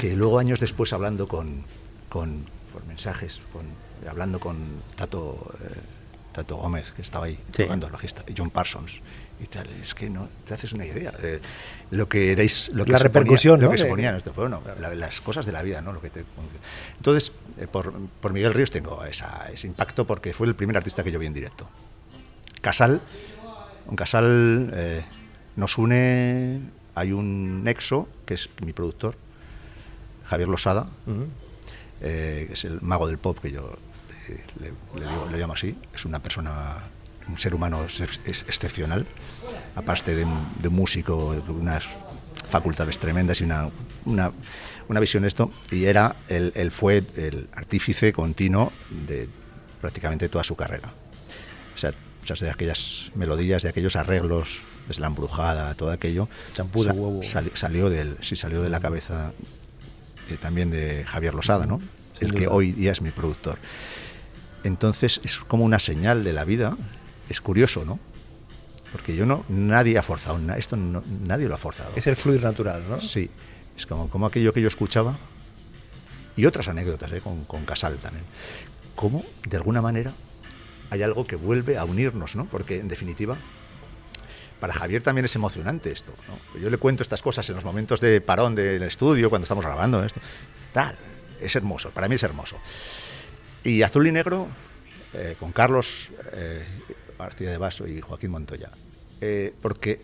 Que 0.00 0.14
luego, 0.14 0.38
años 0.38 0.60
después, 0.60 0.92
hablando 0.92 1.26
con, 1.26 1.62
con 2.10 2.44
por 2.72 2.84
mensajes, 2.84 3.40
con, 3.52 3.64
hablando 4.10 4.38
con 4.40 4.56
Tato, 4.96 5.54
eh, 5.62 5.80
Tato 6.36 6.56
Gómez, 6.56 6.90
que 6.92 7.00
estaba 7.02 7.24
ahí 7.26 7.38
Sí. 7.52 7.62
tocando 7.62 7.86
el 7.86 7.92
bajista, 7.92 8.22
y 8.28 8.34
John 8.36 8.50
Parsons, 8.50 9.00
y 9.40 9.46
tal, 9.46 9.66
es 9.80 9.94
que 9.94 10.10
no 10.10 10.28
te 10.46 10.52
haces 10.54 10.72
una 10.74 10.84
idea 10.84 11.10
de 11.12 11.40
lo 11.90 12.08
que 12.08 12.32
erais, 12.32 12.68
lo 12.74 12.84
que 12.84 12.92
La 12.92 12.98
se 12.98 13.04
repercusión, 13.04 13.54
ponía, 13.56 13.62
¿no? 13.62 13.68
lo 13.68 13.72
que 13.72 13.78
se 13.82 13.86
ponía 13.88 14.10
en 14.10 14.16
este 14.16 14.30
pueblo, 14.32 14.60
no, 14.62 14.74
la- 14.80 14.94
las 14.94 15.20
cosas 15.22 15.46
de 15.46 15.52
la 15.52 15.62
vida, 15.62 15.80
¿no? 15.80 15.92
Lo 15.94 16.00
que 16.02 16.10
te- 16.10 16.24
entonces, 16.98 17.32
eh, 17.58 17.66
por, 17.66 17.92
por 18.20 18.32
Miguel 18.34 18.52
Ríos 18.52 18.70
tengo 18.70 19.02
esa- 19.04 19.48
ese 19.52 19.66
impacto 19.66 20.06
porque 20.06 20.32
fue 20.34 20.46
el 20.46 20.54
primer 20.54 20.76
artista 20.76 21.02
que 21.02 21.10
yo 21.10 21.18
vi 21.18 21.26
en 21.26 21.32
directo. 21.34 21.66
Casal, 22.60 23.00
un 23.86 23.96
Casal 23.96 24.70
eh, 24.74 25.04
nos 25.56 25.78
une, 25.78 26.60
hay 26.94 27.12
un 27.12 27.64
nexo, 27.64 28.08
que 28.26 28.34
es 28.34 28.50
mi 28.64 28.72
productor, 28.74 29.16
Javier 30.26 30.48
Losada, 30.48 30.88
eh, 32.02 32.44
que 32.48 32.52
es 32.54 32.64
el 32.66 32.80
mago 32.82 33.06
del 33.06 33.16
pop, 33.18 33.38
que 33.40 33.50
yo 33.52 33.74
le, 34.60 34.72
le 35.00 35.06
digo- 35.08 35.28
le 35.30 35.38
llamo 35.38 35.52
así, 35.54 35.76
es 35.94 36.04
una 36.04 36.20
persona 36.20 36.76
un 37.28 37.36
ser 37.38 37.54
humano 37.54 37.82
ex- 37.84 38.20
excepcional, 38.46 39.04
aparte 39.74 40.14
de 40.14 40.24
un, 40.24 40.46
de 40.62 40.68
músico, 40.68 41.34
de 41.34 41.40
unas 41.52 41.84
facultades 42.48 42.98
tremendas 43.00 43.40
y 43.40 43.44
una, 43.44 43.68
una, 44.04 44.30
una 44.88 45.00
visión 45.00 45.24
esto, 45.24 45.50
y 45.72 45.86
era, 45.86 46.14
él, 46.28 46.52
él 46.54 46.70
fue 46.70 47.02
el 47.16 47.48
artífice 47.52 48.12
continuo 48.12 48.72
de 49.06 49.28
prácticamente 49.80 50.28
toda 50.28 50.44
su 50.44 50.54
carrera. 50.54 50.88
O 51.74 51.78
sea, 51.78 51.92
muchas 52.20 52.38
de 52.40 52.50
aquellas 52.50 53.10
melodías, 53.16 53.62
de 53.64 53.70
aquellos 53.70 53.96
arreglos, 53.96 54.60
es 54.88 55.00
la 55.00 55.08
embrujada, 55.08 55.74
todo 55.74 55.90
aquello, 55.90 56.28
Champú 56.52 56.84
de 56.84 56.92
huevo. 56.92 57.22
sali- 57.24 57.50
salió, 57.54 57.90
del, 57.90 58.16
sí, 58.20 58.36
salió 58.36 58.62
de 58.62 58.70
la 58.70 58.78
cabeza 58.78 59.32
eh, 60.30 60.36
también 60.40 60.70
de 60.70 61.02
Javier 61.04 61.34
Losada, 61.34 61.66
¿no? 61.66 61.80
El 62.20 62.32
que 62.34 62.46
hoy 62.46 62.70
día 62.72 62.92
es 62.92 63.02
mi 63.02 63.10
productor. 63.10 63.58
Entonces 64.66 65.20
es 65.24 65.38
como 65.38 65.64
una 65.64 65.78
señal 65.78 66.24
de 66.24 66.32
la 66.32 66.44
vida. 66.44 66.76
Es 67.28 67.40
curioso, 67.40 67.84
¿no? 67.84 67.98
Porque 68.92 69.14
yo 69.16 69.26
no, 69.26 69.44
nadie 69.48 69.98
ha 69.98 70.02
forzado, 70.02 70.38
esto 70.56 70.76
no- 70.76 71.02
nadie 71.22 71.48
lo 71.48 71.54
ha 71.54 71.58
forzado. 71.58 71.90
Es 71.96 72.06
el 72.06 72.16
fluir 72.16 72.42
natural, 72.42 72.82
¿no? 72.88 73.00
Sí, 73.00 73.30
es 73.76 73.86
como, 73.86 74.08
como 74.08 74.26
aquello 74.26 74.52
que 74.52 74.60
yo 74.60 74.68
escuchaba 74.68 75.18
y 76.36 76.46
otras 76.46 76.68
anécdotas 76.68 77.10
¿eh? 77.12 77.20
con, 77.20 77.44
con 77.44 77.64
Casal 77.64 77.96
también. 77.98 78.24
Cómo, 78.94 79.24
de 79.48 79.56
alguna 79.56 79.82
manera, 79.82 80.12
hay 80.90 81.02
algo 81.02 81.26
que 81.26 81.36
vuelve 81.36 81.76
a 81.78 81.84
unirnos, 81.84 82.36
¿no? 82.36 82.46
Porque, 82.46 82.78
en 82.78 82.88
definitiva, 82.88 83.36
para 84.60 84.72
Javier 84.72 85.02
también 85.02 85.24
es 85.26 85.34
emocionante 85.34 85.90
esto, 85.92 86.12
¿no? 86.28 86.60
Yo 86.60 86.70
le 86.70 86.78
cuento 86.78 87.02
estas 87.02 87.22
cosas 87.22 87.48
en 87.50 87.56
los 87.56 87.64
momentos 87.64 88.00
de 88.00 88.20
parón 88.20 88.54
del 88.54 88.82
estudio, 88.84 89.28
cuando 89.30 89.44
estamos 89.44 89.64
grabando 89.64 90.02
esto. 90.04 90.20
Tal, 90.72 90.96
es 91.40 91.54
hermoso, 91.56 91.90
para 91.90 92.08
mí 92.08 92.14
es 92.14 92.22
hermoso. 92.22 92.56
Y 93.66 93.82
Azul 93.82 94.06
y 94.06 94.12
Negro, 94.12 94.46
eh, 95.14 95.36
con 95.38 95.52
Carlos 95.52 96.10
eh, 96.32 96.64
García 97.18 97.50
de 97.50 97.58
Vaso 97.58 97.86
y 97.86 98.00
Joaquín 98.00 98.30
Montoya. 98.30 98.70
Eh, 99.20 99.52
porque, 99.60 100.00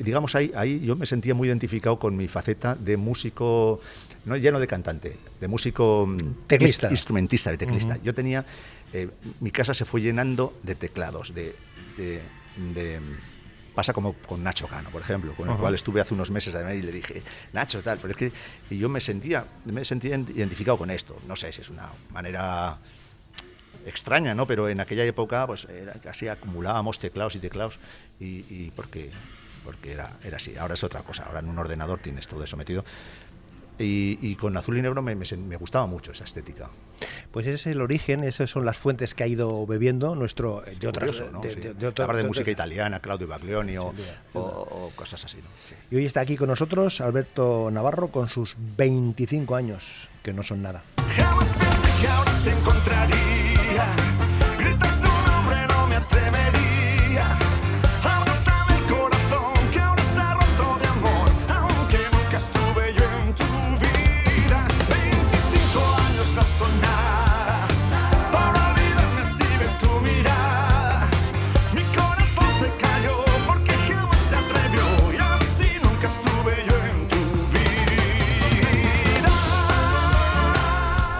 digamos, 0.00 0.34
ahí, 0.34 0.50
ahí 0.56 0.80
yo 0.80 0.96
me 0.96 1.04
sentía 1.06 1.34
muy 1.34 1.48
identificado 1.48 1.98
con 1.98 2.16
mi 2.16 2.28
faceta 2.28 2.74
de 2.74 2.96
músico, 2.96 3.80
no 4.24 4.36
ya 4.36 4.50
no 4.50 4.58
de 4.60 4.66
cantante, 4.66 5.16
de 5.40 5.48
músico 5.48 6.06
mm, 6.06 6.46
Teclista. 6.46 6.88
ins- 6.88 6.92
instrumentista, 6.92 7.50
de 7.50 7.58
teclista. 7.58 7.98
Yo 8.02 8.14
tenía, 8.14 8.44
mi 9.40 9.50
casa 9.50 9.74
se 9.74 9.84
fue 9.84 10.00
llenando 10.00 10.58
de 10.62 10.74
teclados, 10.74 11.34
de, 11.34 11.54
de- 11.98 12.20
de- 12.74 13.00
pasa 13.74 13.92
como 13.92 14.12
con 14.14 14.42
Nacho 14.44 14.68
Cano, 14.68 14.88
por 14.90 15.02
ejemplo, 15.02 15.34
con 15.34 15.50
el 15.50 15.56
cual 15.56 15.74
estuve 15.74 16.00
hace 16.00 16.14
unos 16.14 16.30
meses 16.30 16.54
además 16.54 16.74
y 16.74 16.82
le 16.82 16.92
dije, 16.92 17.20
Nacho, 17.52 17.82
tal, 17.82 17.98
pero 17.98 18.12
es 18.12 18.16
que 18.16 18.32
y 18.70 18.78
yo 18.78 18.88
me 18.88 19.00
sentía, 19.00 19.44
me 19.64 19.84
sentía 19.84 20.14
identificado 20.16 20.78
con 20.78 20.90
esto. 20.92 21.20
No 21.26 21.34
sé 21.34 21.52
si 21.52 21.60
es 21.60 21.68
una 21.70 21.88
manera 22.12 22.78
extraña, 23.86 24.34
¿no? 24.34 24.46
Pero 24.46 24.68
en 24.68 24.80
aquella 24.80 25.04
época, 25.04 25.46
pues 25.46 25.66
era 25.66 25.92
casi 25.94 26.28
acumulábamos 26.28 26.98
teclados 26.98 27.34
y 27.36 27.38
teclados 27.38 27.78
y, 28.20 28.44
y 28.48 28.72
porque, 28.74 29.10
porque 29.64 29.92
era, 29.92 30.12
era 30.24 30.36
así. 30.38 30.56
Ahora 30.56 30.74
es 30.74 30.84
otra 30.84 31.00
cosa. 31.00 31.24
Ahora 31.24 31.40
en 31.40 31.48
un 31.48 31.58
ordenador 31.58 31.98
tienes 32.00 32.28
todo 32.28 32.44
eso 32.44 32.56
metido. 32.56 32.84
Y, 33.76 34.18
y 34.22 34.36
con 34.36 34.56
azul 34.56 34.78
y 34.78 34.82
negro 34.82 35.02
me, 35.02 35.16
me 35.16 35.56
gustaba 35.56 35.86
mucho 35.88 36.12
esa 36.12 36.22
estética. 36.22 36.70
Pues 37.32 37.44
ese 37.48 37.56
es 37.56 37.66
el 37.66 37.80
origen, 37.80 38.22
esas 38.22 38.48
son 38.48 38.64
las 38.64 38.76
fuentes 38.78 39.14
que 39.14 39.24
ha 39.24 39.26
ido 39.26 39.66
bebiendo 39.66 40.14
nuestro 40.14 40.62
de 40.78 40.86
otras 40.86 41.08
Curioso, 41.10 41.32
¿no? 41.32 41.40
de- 41.40 41.50
Sí. 41.50 41.58
de- 41.60 41.74
de 41.74 42.24
música 42.24 42.52
italiana, 42.52 43.00
Claudio 43.00 43.26
Baglioni 43.26 43.76
o, 43.78 43.92
o- 44.34 44.38
o 44.38 44.92
cosas 44.94 45.24
así, 45.24 45.38
¿no? 45.38 45.48
Sí. 45.68 45.74
Y 45.90 45.96
hoy 45.96 46.06
está 46.06 46.20
aquí 46.20 46.36
con 46.36 46.48
nosotros 46.50 47.00
Alberto 47.00 47.68
Navarro 47.72 48.08
con 48.12 48.28
sus 48.28 48.54
25 48.76 49.56
años, 49.56 50.08
que 50.22 50.32
no 50.32 50.44
son 50.44 50.62
nada. 50.62 50.84
Jamás 51.16 51.52
pensé 51.54 52.00
que 52.00 52.06
ahora 52.06 52.32
te 52.44 52.50
encontraría. 52.52 53.33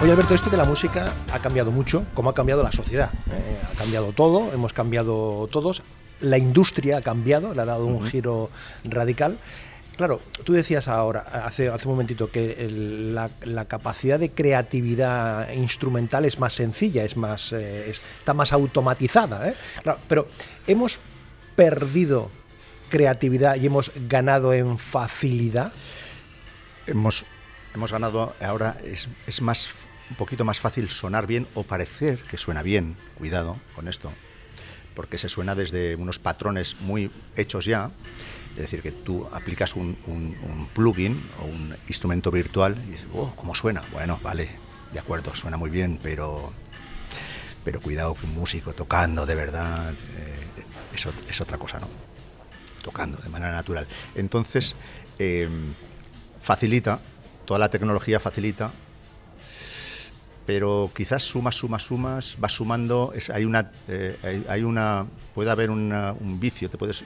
Oye 0.05 0.13
Alberto, 0.13 0.35
esto 0.35 0.51
de 0.51 0.59
la 0.59 0.67
música 0.67 1.11
ha 1.33 1.39
cambiado 1.39 1.71
mucho, 1.71 2.05
como 2.13 2.29
ha 2.29 2.35
cambiado 2.35 2.63
la 2.63 2.71
sociedad. 2.73 3.11
¿eh? 3.31 3.57
Ha 3.73 3.79
cambiado 3.79 4.13
todo, 4.13 4.53
hemos 4.53 4.75
cambiado 4.75 5.49
todos, 5.51 5.83
la 6.21 6.37
industria 6.37 6.99
ha 6.99 7.01
cambiado, 7.01 7.55
le 7.55 7.63
ha 7.63 7.65
dado 7.65 7.87
un 7.87 8.03
giro 8.07 8.51
radical. 8.85 9.39
Claro, 9.97 10.21
tú 10.45 10.53
decías 10.53 10.89
ahora, 10.89 11.21
hace, 11.47 11.71
hace 11.71 11.89
un 11.89 11.95
momentito, 11.95 12.31
que 12.31 12.53
el- 12.67 13.15
la, 13.15 13.31
la 13.45 13.65
capacidad 13.65 14.19
de 14.19 14.31
creatividad 14.33 15.51
instrumental 15.53 16.27
es 16.27 16.39
más 16.39 16.53
sencilla, 16.53 17.03
es 17.05 17.17
más, 17.17 17.53
eh, 17.53 17.89
es- 17.91 18.01
está 18.19 18.35
más 18.35 18.53
automatizada. 18.53 19.49
¿eh? 19.49 19.55
Claro, 19.83 19.99
pero 20.07 20.29
hemos 20.67 20.99
perdido 21.57 22.29
creatividad 22.91 23.57
y 23.57 23.65
hemos 23.67 23.91
ganado 24.07 24.53
en 24.53 24.77
facilidad. 24.77 25.73
Hemos, 26.87 27.25
hemos 27.75 27.91
ganado, 27.91 28.35
ahora 28.43 28.77
es, 28.85 29.09
es 29.27 29.41
más, 29.41 29.71
un 30.11 30.17
poquito 30.17 30.45
más 30.45 30.61
fácil 30.61 30.89
sonar 30.89 31.27
bien 31.27 31.47
o 31.55 31.63
parecer 31.63 32.21
que 32.23 32.37
suena 32.37 32.63
bien, 32.63 32.97
cuidado 33.17 33.57
con 33.75 33.89
esto, 33.89 34.13
porque 34.95 35.19
se 35.19 35.29
suena 35.29 35.55
desde 35.55 35.97
unos 35.97 36.19
patrones 36.19 36.77
muy 36.81 37.11
hechos 37.37 37.65
ya, 37.65 37.91
es 38.51 38.61
decir, 38.61 38.83
que 38.83 38.93
tú 38.93 39.27
aplicas 39.33 39.75
un, 39.75 39.97
plugin 40.75 41.21
o 41.41 41.47
un 41.47 41.75
instrumento 41.89 42.31
virtual 42.31 42.77
y 42.87 42.91
dices, 42.93 43.07
oh, 43.13 43.33
¿cómo 43.35 43.55
suena? 43.55 43.83
Bueno, 43.93 44.21
vale, 44.23 44.49
de 44.93 44.99
acuerdo, 45.01 45.35
suena 45.35 45.57
muy 45.57 45.71
bien, 45.71 45.99
pero, 46.03 46.53
pero 47.65 47.81
cuidado 47.81 48.15
que 48.15 48.27
un 48.27 48.35
músico 48.35 48.73
tocando 48.73 49.27
de 49.27 49.35
verdad 49.35 49.91
eh, 49.93 50.95
es, 50.95 51.07
ot- 51.07 51.29
es 51.29 51.41
otra 51.41 51.59
cosa, 51.59 51.81
¿no? 51.81 51.89
tocando 52.83 53.17
de 53.19 53.29
manera 53.31 53.51
natural. 53.53 53.87
Entonces, 54.15 54.77
eh, 55.19 55.49
facilita, 56.43 57.01
toda 57.47 57.59
la 57.59 57.71
tecnología 57.71 58.21
facilita, 58.21 58.71
pero 60.47 60.91
quizás 60.95 61.23
sumas, 61.23 61.57
sumas, 61.57 61.83
sumas, 61.83 62.37
vas 62.39 62.53
sumando, 62.53 63.13
es- 63.15 63.31
hay 63.31 63.45
una, 63.45 63.71
eh, 63.89 64.45
hay, 64.49 64.63
una, 64.63 65.07
puede 65.35 65.51
haber 65.51 65.71
un 65.71 66.39
vicio, 66.41 66.69
te 66.69 66.77
puedes 66.79 67.05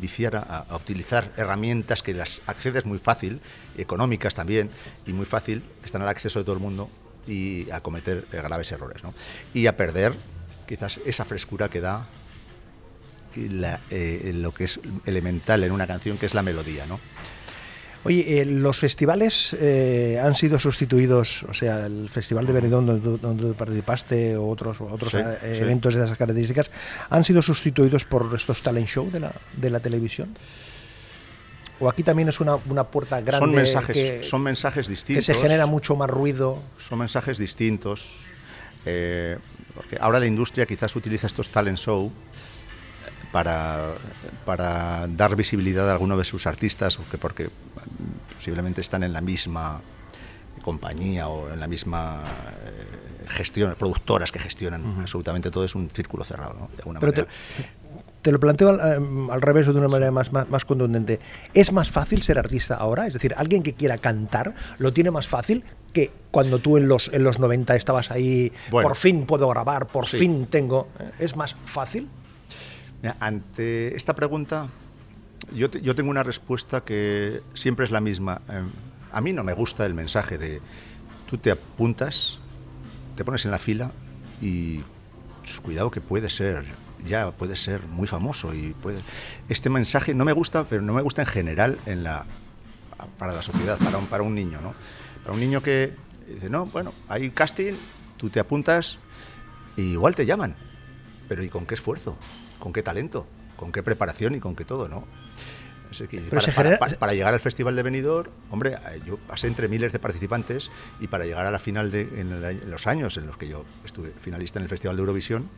viciar 0.00 0.36
a, 0.36 0.66
utilizar 0.74 1.30
herramientas 1.36 2.02
que 2.02 2.14
las 2.14 2.40
accedes 2.46 2.86
muy 2.86 2.98
fácil, 2.98 3.40
económicas 3.76 4.34
también, 4.34 4.70
y 5.06 5.12
muy 5.12 5.26
fácil, 5.26 5.62
que 5.80 5.86
están 5.86 6.02
al 6.02 6.08
acceso 6.08 6.38
de 6.38 6.44
todo 6.44 6.54
el 6.54 6.62
mundo, 6.62 6.88
y 7.26 7.70
a 7.70 7.80
cometer 7.80 8.26
eh, 8.32 8.36
graves 8.42 8.72
errores, 8.72 9.02
¿no? 9.04 9.14
Y 9.54 9.66
a 9.66 9.76
perder 9.76 10.12
quizás 10.66 10.98
esa 11.04 11.24
frescura 11.24 11.68
que 11.68 11.80
da 11.80 12.06
eh, 13.36 14.32
lo 14.34 14.52
que 14.52 14.64
es 14.64 14.80
elemental 15.06 15.62
en 15.64 15.72
una 15.72 15.86
canción, 15.86 16.18
que 16.18 16.26
es 16.26 16.34
la 16.34 16.42
melodía, 16.42 16.86
¿no? 16.86 17.00
Oye, 18.04 18.40
eh, 18.40 18.44
los 18.44 18.78
festivales 18.78 19.56
eh, 19.60 20.20
han 20.22 20.34
sido 20.34 20.58
sustituidos, 20.58 21.44
o 21.44 21.54
sea, 21.54 21.86
el 21.86 22.08
Festival 22.08 22.46
de 22.46 22.52
Benidorm 22.52 23.00
donde, 23.20 23.54
participaste 23.54 24.36
o 24.36 24.48
otros, 24.48 24.80
o 24.80 24.86
otros 24.86 25.12
Sí, 25.12 25.18
eh, 25.18 25.54
sí. 25.56 25.62
eventos 25.62 25.94
de 25.94 26.04
esas 26.04 26.18
características, 26.18 26.70
han 27.10 27.22
sido 27.22 27.42
sustituidos 27.42 28.04
por 28.04 28.32
estos 28.34 28.60
talent 28.60 28.88
show 28.88 29.08
de 29.10 29.20
la, 29.20 29.32
de 29.56 29.70
la 29.70 29.78
televisión. 29.78 30.30
O 31.78 31.88
aquí 31.88 32.02
también 32.02 32.28
es 32.28 32.40
una, 32.40 32.56
una 32.68 32.84
puerta 32.84 33.20
grande 33.20 33.38
son 33.46 33.54
mensajes, 33.54 33.96
que, 33.96 34.22
son 34.24 34.42
mensajes 34.42 34.86
que 34.86 34.92
distintos. 34.92 35.24
se 35.24 35.34
genera 35.34 35.66
mucho 35.66 35.96
más 35.96 36.08
ruido. 36.10 36.58
Son 36.78 36.98
mensajes 36.98 37.38
distintos. 37.38 38.24
eh, 38.84 39.38
porque 39.74 39.96
ahora 40.00 40.18
la 40.20 40.26
industria 40.26 40.66
quizás 40.66 40.94
utiliza 40.96 41.26
estos 41.28 41.48
talent 41.48 41.78
show 41.78 42.12
para, 43.32 43.94
para 44.44 45.06
dar 45.08 45.34
visibilidad 45.36 45.88
a 45.88 45.92
alguno 45.92 46.16
de 46.16 46.24
sus 46.24 46.46
artistas, 46.46 46.98
o 46.98 47.02
que 47.10 47.18
porque 47.18 47.46
mm, 47.46 48.34
posiblemente 48.36 48.80
están 48.80 49.02
en 49.02 49.12
la 49.12 49.20
misma 49.20 49.80
compañía 50.62 51.28
o 51.28 51.52
en 51.52 51.58
la 51.60 51.66
misma 51.66 52.22
eh, 52.66 53.26
gestión, 53.28 53.74
productoras 53.78 54.30
que 54.30 54.38
gestionan 54.38 55.00
absolutamente 55.00 55.50
todo, 55.50 55.64
es 55.64 55.74
un 55.74 55.90
círculo 55.90 56.24
cerrado, 56.24 56.54
¿no? 56.54 56.68
De 56.68 56.78
alguna 56.78 57.00
Pero 57.00 57.12
te, 57.12 57.20
manera. 57.22 57.34
te 58.22 58.32
lo 58.32 58.38
planteo 58.38 58.68
al, 58.68 58.80
al 59.30 59.42
revés 59.42 59.66
o 59.68 59.72
de 59.72 59.78
una 59.80 59.88
manera 59.88 60.10
más, 60.12 60.32
más, 60.32 60.48
más 60.48 60.64
contundente. 60.64 61.18
¿Es 61.54 61.72
más 61.72 61.90
fácil 61.90 62.22
ser 62.22 62.38
artista 62.38 62.76
ahora? 62.76 63.06
Es 63.06 63.14
decir, 63.14 63.34
alguien 63.36 63.62
que 63.62 63.72
quiera 63.72 63.98
cantar 63.98 64.54
lo 64.78 64.92
tiene 64.92 65.10
más 65.10 65.26
fácil 65.26 65.64
que 65.92 66.10
cuando 66.30 66.58
tú 66.58 66.76
en 66.76 66.86
los, 66.88 67.08
en 67.12 67.24
los 67.24 67.38
90 67.38 67.74
estabas 67.76 68.10
ahí, 68.10 68.52
Bueno. 68.70 68.88
por 68.88 68.96
fin 68.96 69.26
puedo 69.26 69.48
grabar, 69.48 69.86
por 69.88 70.06
Sí. 70.06 70.18
fin 70.18 70.46
tengo. 70.46 70.88
¿eh? 71.00 71.10
¿Es 71.18 71.34
más 71.36 71.56
fácil? 71.64 72.08
Ante 73.18 73.96
esta 73.96 74.14
pregunta, 74.14 74.68
yo, 75.54 75.70
yo 75.70 75.94
tengo 75.94 76.10
una 76.10 76.22
respuesta 76.22 76.82
que 76.82 77.42
siempre 77.54 77.84
es 77.84 77.90
la 77.90 78.00
misma. 78.00 78.40
Em, 78.48 78.68
a 79.12 79.20
mí 79.20 79.32
no 79.32 79.42
me 79.42 79.54
gusta 79.54 79.84
el 79.86 79.94
mensaje 79.94 80.38
de 80.38 80.60
tú 81.28 81.36
te 81.36 81.50
apuntas, 81.50 82.38
te 83.16 83.24
pones 83.24 83.44
en 83.44 83.50
la 83.50 83.58
fila 83.58 83.90
y 84.40 84.82
pues, 85.40 85.60
cuidado 85.60 85.90
que 85.90 86.00
puede 86.00 86.30
ser. 86.30 86.64
ya 87.06 87.32
puedes 87.32 87.60
ser 87.60 87.82
muy 87.86 88.06
famoso 88.06 88.54
y. 88.54 88.74
Este 89.48 89.68
mensaje 89.68 90.14
no 90.14 90.24
me 90.24 90.32
gusta, 90.32 90.64
pero 90.64 90.82
no 90.82 90.92
me 90.92 91.02
gusta 91.02 91.22
en 91.22 91.28
general 91.28 91.78
en 91.86 92.04
la, 92.04 92.24
para 93.18 93.32
la 93.32 93.42
sociedad, 93.42 93.78
para 93.78 93.98
un, 93.98 94.06
para 94.06 94.22
un 94.22 94.34
niño, 94.34 94.60
¿no? 94.60 94.74
Para 95.22 95.34
un 95.34 95.40
niño 95.40 95.62
que 95.62 95.92
dice, 96.28 96.48
no, 96.48 96.66
bueno, 96.66 96.92
hay 97.08 97.30
casting, 97.30 97.74
tú 98.16 98.30
te 98.30 98.38
apuntas 98.38 98.98
y 99.76 99.82
igual 99.92 100.14
te 100.14 100.24
llaman, 100.26 100.54
pero 101.28 101.42
¿y 101.42 101.48
con 101.48 101.66
qué 101.66 101.74
esfuerzo? 101.74 102.16
¿Con 102.62 102.72
qué 102.72 102.82
talento? 102.84 103.26
¿Con 103.56 103.72
qué 103.72 103.82
preparación 103.82 104.36
y 104.36 104.38
con 104.40 104.54
qué 104.54 104.64
todo, 104.64 104.88
no? 104.88 105.04
Para, 106.30 106.40
se 106.40 106.52
para- 106.52 106.68
genera- 106.68 106.78
para- 106.78 106.96
para 106.98 107.12
llegar 107.12 107.34
al 107.34 107.40
Festival 107.40 107.74
de 107.74 107.82
Benidorm, 107.82 108.30
hombre, 108.52 108.74
eh, 108.74 109.00
yo 109.04 109.16
pasé 109.18 109.48
entre 109.48 109.66
miles 109.66 109.92
de 109.92 109.98
participantes 109.98 110.70
y 111.00 111.08
para 111.08 111.24
llegar 111.24 111.44
a 111.44 111.50
la 111.50 111.58
final 111.58 111.90
de 111.90 112.02
en, 112.02 112.70
los 112.70 112.86
años 112.86 113.16
en 113.16 113.26
los 113.26 113.36
que 113.36 113.48
yo 113.48 113.64
estuve 113.84 114.10
finalista 114.20 114.60
en 114.60 114.62
el 114.62 114.68
Festival 114.68 114.94
de 114.96 115.00
Eurovisión, 115.00 115.50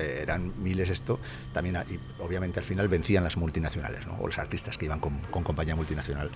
eh, 0.00 0.18
eran 0.22 0.52
miles 0.60 0.90
esto, 0.90 1.20
también 1.52 1.76
y 1.88 1.98
obviamente 2.20 2.58
al 2.58 2.66
final 2.66 2.88
vencían 2.88 3.22
las 3.22 3.36
multinacionales, 3.36 4.06
¿no? 4.08 4.16
o 4.20 4.26
los 4.26 4.38
artistas 4.38 4.76
que 4.76 4.86
iban 4.86 4.98
con, 4.98 5.18
con 5.30 5.44
compañía 5.44 5.76
multinacional, 5.76 6.30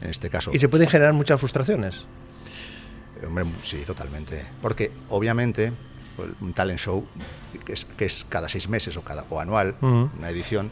en 0.00 0.08
este 0.10 0.30
caso. 0.30 0.52
Y 0.54 0.58
se 0.60 0.68
pueden 0.68 0.88
generar 0.88 1.12
muchas 1.14 1.40
frustraciones. 1.40 2.06
Hombre, 3.26 3.44
sí, 3.62 3.82
totalmente. 3.84 4.46
Porque 4.62 4.92
obviamente 5.08 5.72
un 6.40 6.52
talent 6.52 6.78
show, 6.78 7.06
que 7.64 7.72
es, 7.72 7.84
que 7.84 8.04
es 8.04 8.26
cada 8.28 8.48
seis 8.48 8.68
meses 8.68 8.96
o, 8.96 9.02
cada, 9.02 9.24
o 9.30 9.40
anual, 9.40 9.74
una 9.80 10.30
edición, 10.30 10.70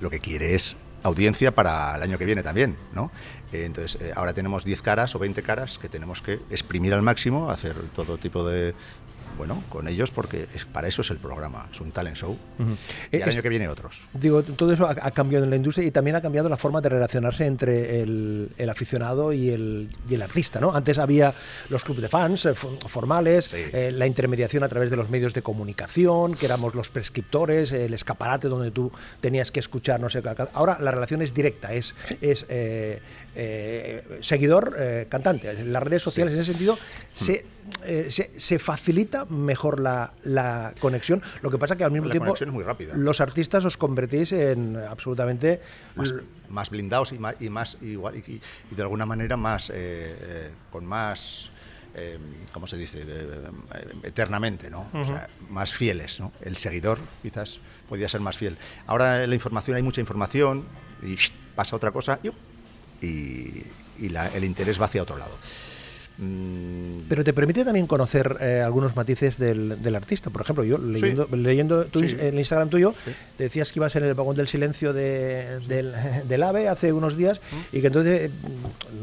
lo 0.00 0.10
que 0.10 0.20
quiere 0.20 0.54
es 0.54 0.76
audiencia 1.02 1.54
para 1.54 1.96
el 1.96 2.02
año 2.02 2.18
que 2.18 2.24
viene 2.24 2.42
también, 2.42 2.76
¿no? 2.94 3.10
Eh, 3.52 3.64
entonces, 3.64 4.00
eh, 4.00 4.12
ahora 4.14 4.32
tenemos 4.32 4.64
10 4.64 4.82
caras 4.82 5.14
o 5.14 5.18
20 5.18 5.42
caras 5.42 5.78
que 5.78 5.88
tenemos 5.88 6.22
que 6.22 6.34
exprimir 6.50 6.94
al 6.94 7.02
máximo, 7.02 7.50
hacer 7.50 7.74
todo 7.94 8.18
tipo 8.18 8.46
de... 8.46 8.74
Bueno, 9.38 9.62
con 9.70 9.88
ellos, 9.88 10.10
porque 10.10 10.46
es, 10.54 10.66
para 10.66 10.86
eso 10.88 11.00
es 11.00 11.10
el 11.10 11.16
programa, 11.16 11.66
es 11.72 11.80
un 11.80 11.92
talent 11.92 12.16
show. 12.16 12.36
Y 13.10 13.16
el 13.16 13.22
es- 13.22 13.28
año 13.28 13.42
que 13.42 13.48
viene 13.48 13.68
otros. 13.68 14.02
Digo, 14.12 14.42
todo 14.42 14.70
eso 14.72 14.86
ha, 14.86 14.90
ha 15.00 15.10
cambiado 15.12 15.44
en 15.44 15.50
la 15.50 15.56
industria 15.56 15.86
y 15.86 15.90
también 15.90 16.14
ha 16.16 16.20
cambiado 16.20 16.48
la 16.50 16.58
forma 16.58 16.80
de 16.82 16.90
relacionarse 16.90 17.46
entre 17.46 18.02
el, 18.02 18.50
el 18.58 18.68
aficionado 18.68 19.32
y 19.32 19.48
el, 19.48 19.88
y 20.08 20.14
el 20.14 20.22
artista, 20.22 20.60
¿no? 20.60 20.74
Antes 20.74 20.98
había 20.98 21.32
los 21.70 21.84
clubes 21.84 22.02
de 22.02 22.08
fans 22.10 22.44
eh, 22.44 22.50
fo- 22.52 22.78
formales, 22.86 23.46
Sí. 23.46 23.56
eh, 23.72 23.90
la 23.92 24.06
intermediación 24.06 24.62
a 24.62 24.68
través 24.68 24.90
de 24.90 24.96
los 24.96 25.08
medios 25.08 25.32
de 25.32 25.40
comunicación, 25.42 26.34
que 26.34 26.44
éramos 26.46 26.74
los 26.74 26.90
prescriptores, 26.90 27.72
el 27.72 27.94
escaparate 27.94 28.48
donde 28.48 28.70
tú 28.70 28.92
tenías 29.22 29.50
que 29.50 29.60
escuchar, 29.60 30.00
no 30.00 30.10
sé, 30.10 30.20
ca- 30.22 30.50
ahora 30.52 30.76
la 30.80 30.90
relación 30.90 31.22
es 31.22 31.32
directa, 31.32 31.72
es, 31.72 31.94
es 32.20 32.44
eh, 32.50 33.00
eh, 33.34 34.18
seguidor, 34.22 34.74
eh, 34.78 35.06
cantante. 35.08 35.50
En 35.50 35.72
las 35.72 35.82
redes 35.82 36.02
sociales, 36.02 36.34
en 36.34 36.40
ese 36.40 36.50
sentido, 36.52 36.78
se, 37.14 37.44
eh, 37.84 38.06
se, 38.10 38.30
se 38.38 38.58
facilita 38.58 39.24
mejor 39.26 39.80
la, 39.80 40.12
la 40.24 40.72
conexión. 40.80 41.22
Lo 41.42 41.50
que 41.50 41.58
pasa 41.58 41.76
que 41.76 41.84
al 41.84 41.90
mismo 41.92 42.06
La 42.08 42.12
tiempo 42.12 42.34
es 42.34 42.46
muy 42.48 42.64
rápida. 42.64 42.94
los 42.96 43.20
artistas 43.20 43.64
os 43.64 43.76
convertís 43.76 44.32
en 44.32 44.76
absolutamente 44.76 45.60
más, 45.96 46.14
más 46.48 46.70
blindados 46.70 47.12
y 47.12 47.18
más, 47.18 47.34
y 47.40 47.50
más 47.50 47.76
igual 47.82 48.16
y, 48.16 48.18
y- 48.30 48.40
y 48.70 48.74
de 48.74 48.82
alguna 48.82 49.06
manera 49.06 49.36
más 49.36 49.72
con 50.72 50.84
más 50.86 51.50
eh, 51.94 52.18
¿cómo 52.52 52.68
se 52.68 52.76
dice? 52.76 53.02
Eh, 53.04 53.48
eternamente, 54.04 54.70
¿no? 54.70 54.86
O 54.94 55.04
sea, 55.04 55.28
más 55.48 55.72
fieles, 55.72 56.20
¿no? 56.20 56.30
El 56.40 56.56
seguidor 56.56 56.98
quizás 57.20 57.58
podía 57.88 58.08
ser 58.08 58.20
más 58.20 58.36
fiel. 58.38 58.56
Ahora 58.86 59.24
en 59.24 59.28
la 59.30 59.34
información 59.34 59.76
hay 59.76 59.82
mucha 59.82 60.00
información 60.00 60.64
y 61.02 61.16
pasa 61.56 61.74
otra 61.74 61.90
cosa. 61.90 62.20
Y, 63.00 63.64
el 63.98 64.44
interés 64.44 64.80
va 64.80 64.86
hacia 64.86 65.02
otro 65.02 65.16
lado. 65.18 65.36
Mm, 66.18 67.08
pero 67.08 67.24
te 67.24 67.32
permite 67.32 67.64
también 67.64 67.86
conocer 67.86 68.36
eh, 68.40 68.60
algunos 68.64 68.94
matices 68.94 69.38
del, 69.38 69.82
del 69.82 69.96
artista. 69.96 70.28
Por 70.30 70.42
ejemplo, 70.42 70.64
yo 70.64 70.76
leyendo, 70.76 71.26
leyendo 71.32 71.86
tu 71.86 72.00
Sí. 72.00 72.16
el 72.20 72.38
Instagram 72.38 72.68
tuyo, 72.68 72.94
te 73.38 73.44
decías 73.44 73.72
que 73.72 73.78
ibas 73.78 73.96
en 73.96 74.04
el 74.04 74.14
vagón 74.14 74.36
del 74.36 74.46
silencio 74.46 74.92
de- 74.92 75.60
del, 75.66 75.94
del 76.28 76.42
AVE 76.42 76.68
hace 76.68 76.92
unos 76.92 77.16
días 77.16 77.40
y 77.72 77.80
que 77.80 77.86
entonces, 77.86 78.20
eh, 78.28 78.30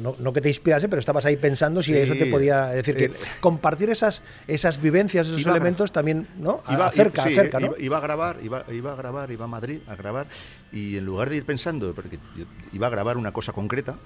no, 0.01 0.15
no 0.19 0.31
que 0.33 0.41
te 0.41 0.49
inspirase, 0.49 0.87
pero 0.89 0.99
estabas 0.99 1.25
ahí 1.25 1.37
pensando 1.37 1.81
si 1.81 1.93
Sí. 1.93 1.97
eso 1.99 2.13
te 2.13 2.27
podía 2.27 2.67
decir 2.67 2.95
que 2.95 3.05
El- 3.05 3.15
compartir 3.39 3.89
esas, 3.89 4.21
esas 4.47 4.79
vivencias, 4.81 5.27
esos 5.27 5.45
elementos 5.47 5.91
también, 5.91 6.27
¿no? 6.37 6.61
Iba, 6.69 6.87
acerca, 6.87 7.23
sí, 7.23 7.33
acerca, 7.33 7.59
¿no? 7.59 7.67
iba, 7.67 7.75
iba 7.79 7.97
a 7.97 8.01
grabar, 8.01 8.37
iba, 8.43 8.63
iba 8.71 8.93
a 8.93 8.95
grabar, 8.95 9.31
iba 9.31 9.45
a 9.45 9.47
Madrid 9.47 9.79
a 9.87 9.95
grabar 9.95 10.27
y 10.71 10.97
en 10.97 11.05
lugar 11.05 11.29
de 11.29 11.37
ir 11.37 11.45
pensando, 11.45 11.93
porque 11.95 12.19
yo 12.37 12.45
iba 12.73 12.87
a 12.87 12.89
grabar 12.89 13.17
una 13.17 13.31
cosa 13.31 13.53
concreta 13.53 13.97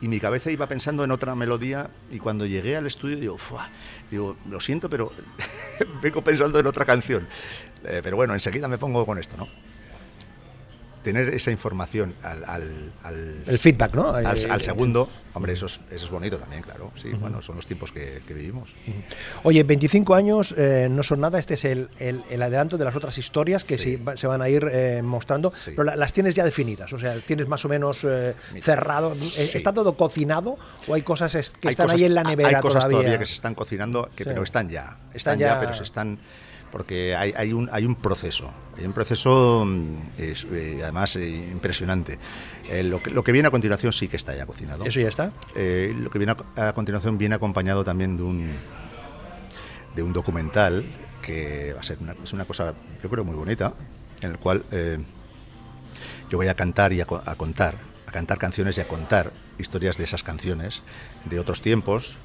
y 0.00 0.08
mi 0.08 0.18
cabeza 0.20 0.50
iba 0.50 0.66
pensando 0.66 1.04
en 1.04 1.10
otra 1.10 1.34
melodía 1.34 1.90
y 2.10 2.18
cuando 2.18 2.46
llegué 2.46 2.76
al 2.76 2.86
estudio 2.86 3.16
digo, 3.16 3.38
"Fua", 3.38 3.68
digo, 4.10 4.36
lo 4.48 4.60
siento, 4.60 4.88
pero 4.88 5.12
vengo 6.02 6.22
pensando 6.22 6.58
en 6.58 6.66
otra 6.66 6.84
canción. 6.84 7.26
Eh, 7.84 8.00
pero 8.02 8.16
bueno, 8.16 8.34
enseguida 8.34 8.68
me 8.68 8.78
pongo 8.78 9.04
con 9.06 9.18
esto, 9.18 9.36
¿no? 9.36 9.48
Tener 11.02 11.28
esa 11.30 11.50
información 11.50 12.14
al, 12.22 12.44
al- 12.44 12.92
al- 13.04 13.42
El 13.46 13.58
feedback, 13.58 13.94
¿no? 13.94 14.10
al, 14.12 14.36
Eh, 14.36 14.46
al 14.50 14.60
segundo, 14.60 15.08
hombre, 15.32 15.54
eso 15.54 15.64
es, 15.64 15.80
eso 15.90 16.04
es 16.04 16.10
bonito 16.10 16.36
también, 16.36 16.60
claro. 16.62 16.92
Sí, 16.94 17.08
bueno, 17.08 17.40
son 17.40 17.56
los 17.56 17.66
tiempos 17.66 17.90
que, 17.90 18.20
que 18.28 18.34
vivimos. 18.34 18.74
Oye, 19.44 19.62
25 19.62 20.14
años 20.14 20.54
eh, 20.58 20.88
no 20.90 21.02
son 21.02 21.20
nada, 21.20 21.38
este 21.38 21.54
es 21.54 21.64
el, 21.64 21.88
el- 21.98 22.22
el 22.28 22.42
adelanto 22.42 22.76
de 22.76 22.84
las 22.84 22.94
otras 22.94 23.16
historias 23.16 23.64
que 23.64 23.78
Sí. 23.78 23.96
va- 23.96 24.18
se 24.18 24.26
van 24.26 24.42
a 24.42 24.50
ir 24.50 24.68
eh, 24.70 25.00
mostrando, 25.02 25.54
Sí. 25.56 25.70
pero 25.70 25.84
la- 25.84 25.96
las 25.96 26.12
tienes 26.12 26.34
ya 26.34 26.44
definidas, 26.44 26.92
o 26.92 26.98
sea, 26.98 27.14
tienes 27.20 27.48
más 27.48 27.64
o 27.64 27.68
menos 27.70 28.04
eh, 28.04 28.34
cerrado. 28.60 29.14
Eh, 29.14 29.24
sí. 29.26 29.56
¿Está 29.56 29.72
todo 29.72 29.96
cocinado 29.96 30.58
o 30.86 30.92
hay 30.94 31.00
cosas 31.00 31.32
que 31.32 31.68
Hay 31.68 31.70
están 31.70 31.86
cosas- 31.86 31.98
ahí 32.00 32.06
en 32.06 32.14
la 32.14 32.24
nevera 32.24 32.58
Hay 32.58 32.62
cosas 32.62 32.86
todavía? 32.86 33.18
que 33.18 33.24
se 33.24 33.32
están 33.34 33.54
cocinando, 33.54 34.10
que, 34.14 34.24
pero 34.26 34.42
están 34.42 34.68
ya. 34.68 34.98
Están 35.14 35.14
Están, 35.14 35.38
ya, 35.38 35.46
ya- 35.54 35.60
pero 35.60 35.72
se 35.72 35.82
están. 35.84 36.18
Porque 36.70 37.16
hay, 37.16 37.32
hay, 37.36 37.52
un, 37.52 37.68
hay 37.72 37.84
un 37.84 37.96
proceso. 37.96 38.50
Hay 38.78 38.86
un 38.86 38.92
proceso, 38.92 39.64
mm, 39.66 39.96
es, 40.18 40.46
eh, 40.52 40.80
además, 40.82 41.16
eh, 41.16 41.28
impresionante. 41.28 42.18
Eh, 42.70 42.82
lo, 42.82 43.02
que, 43.02 43.10
lo 43.10 43.24
que 43.24 43.32
viene 43.32 43.48
a 43.48 43.50
continuación 43.50 43.92
sí 43.92 44.08
que 44.08 44.16
está 44.16 44.34
ya 44.34 44.46
cocinado. 44.46 44.84
¿Eso 44.84 45.00
ya 45.00 45.08
está? 45.08 45.32
Lo 45.54 46.10
que 46.10 46.18
viene 46.18 46.34
a, 46.56 46.68
a 46.68 46.72
continuación 46.72 47.18
viene 47.18 47.34
acompañado 47.34 47.84
también 47.84 48.16
de 48.16 48.22
un, 48.22 48.50
de 49.94 50.02
un 50.02 50.12
documental 50.12 50.84
que 51.22 51.72
va 51.74 51.80
a 51.80 51.82
ser 51.82 51.98
una, 52.00 52.14
es 52.22 52.32
una 52.32 52.44
cosa, 52.44 52.74
yo 53.02 53.10
creo, 53.10 53.24
muy 53.24 53.36
bonita, 53.36 53.74
en 54.22 54.30
el 54.30 54.38
cual 54.38 54.64
yo 56.30 56.38
voy 56.38 56.46
a 56.46 56.54
cantar 56.54 56.92
y 56.92 57.00
a, 57.00 57.06
a 57.26 57.34
contar, 57.34 57.74
a 58.06 58.12
cantar 58.12 58.38
canciones 58.38 58.78
y 58.78 58.80
a 58.80 58.88
contar 58.88 59.32
historias 59.58 59.98
de 59.98 60.04
esas 60.04 60.22
canciones 60.22 60.82
de 61.24 61.38
otros 61.40 61.60
tiempos 61.60 62.16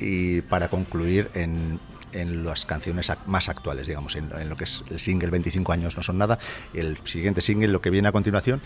y 0.00 0.40
para 0.40 0.68
concluir 0.68 1.30
en, 1.34 1.78
en 2.12 2.44
las 2.44 2.64
canciones 2.64 3.12
más 3.26 3.48
actuales, 3.48 3.86
digamos, 3.86 4.16
en, 4.16 4.30
lo 4.48 4.56
que 4.56 4.64
es 4.64 4.84
el 4.90 5.00
single 5.00 5.30
25 5.30 5.72
años 5.72 5.96
no 5.96 6.02
son 6.02 6.18
nada, 6.18 6.38
el 6.74 6.98
siguiente 7.04 7.40
single, 7.40 7.68
lo 7.68 7.80
que 7.80 7.90
viene 7.90 8.08
a 8.08 8.12
continuación, 8.12 8.60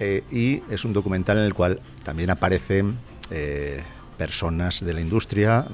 eh, 0.00 0.22
y 0.30 0.62
es 0.70 0.84
un 0.84 0.92
documental 0.92 1.38
en 1.38 1.44
el 1.44 1.54
cual 1.54 1.80
también 2.02 2.30
aparecen 2.30 2.98
eh, 3.30 3.82
personas 4.18 4.84
de 4.84 4.92
la 4.92 5.00
industria, 5.00 5.66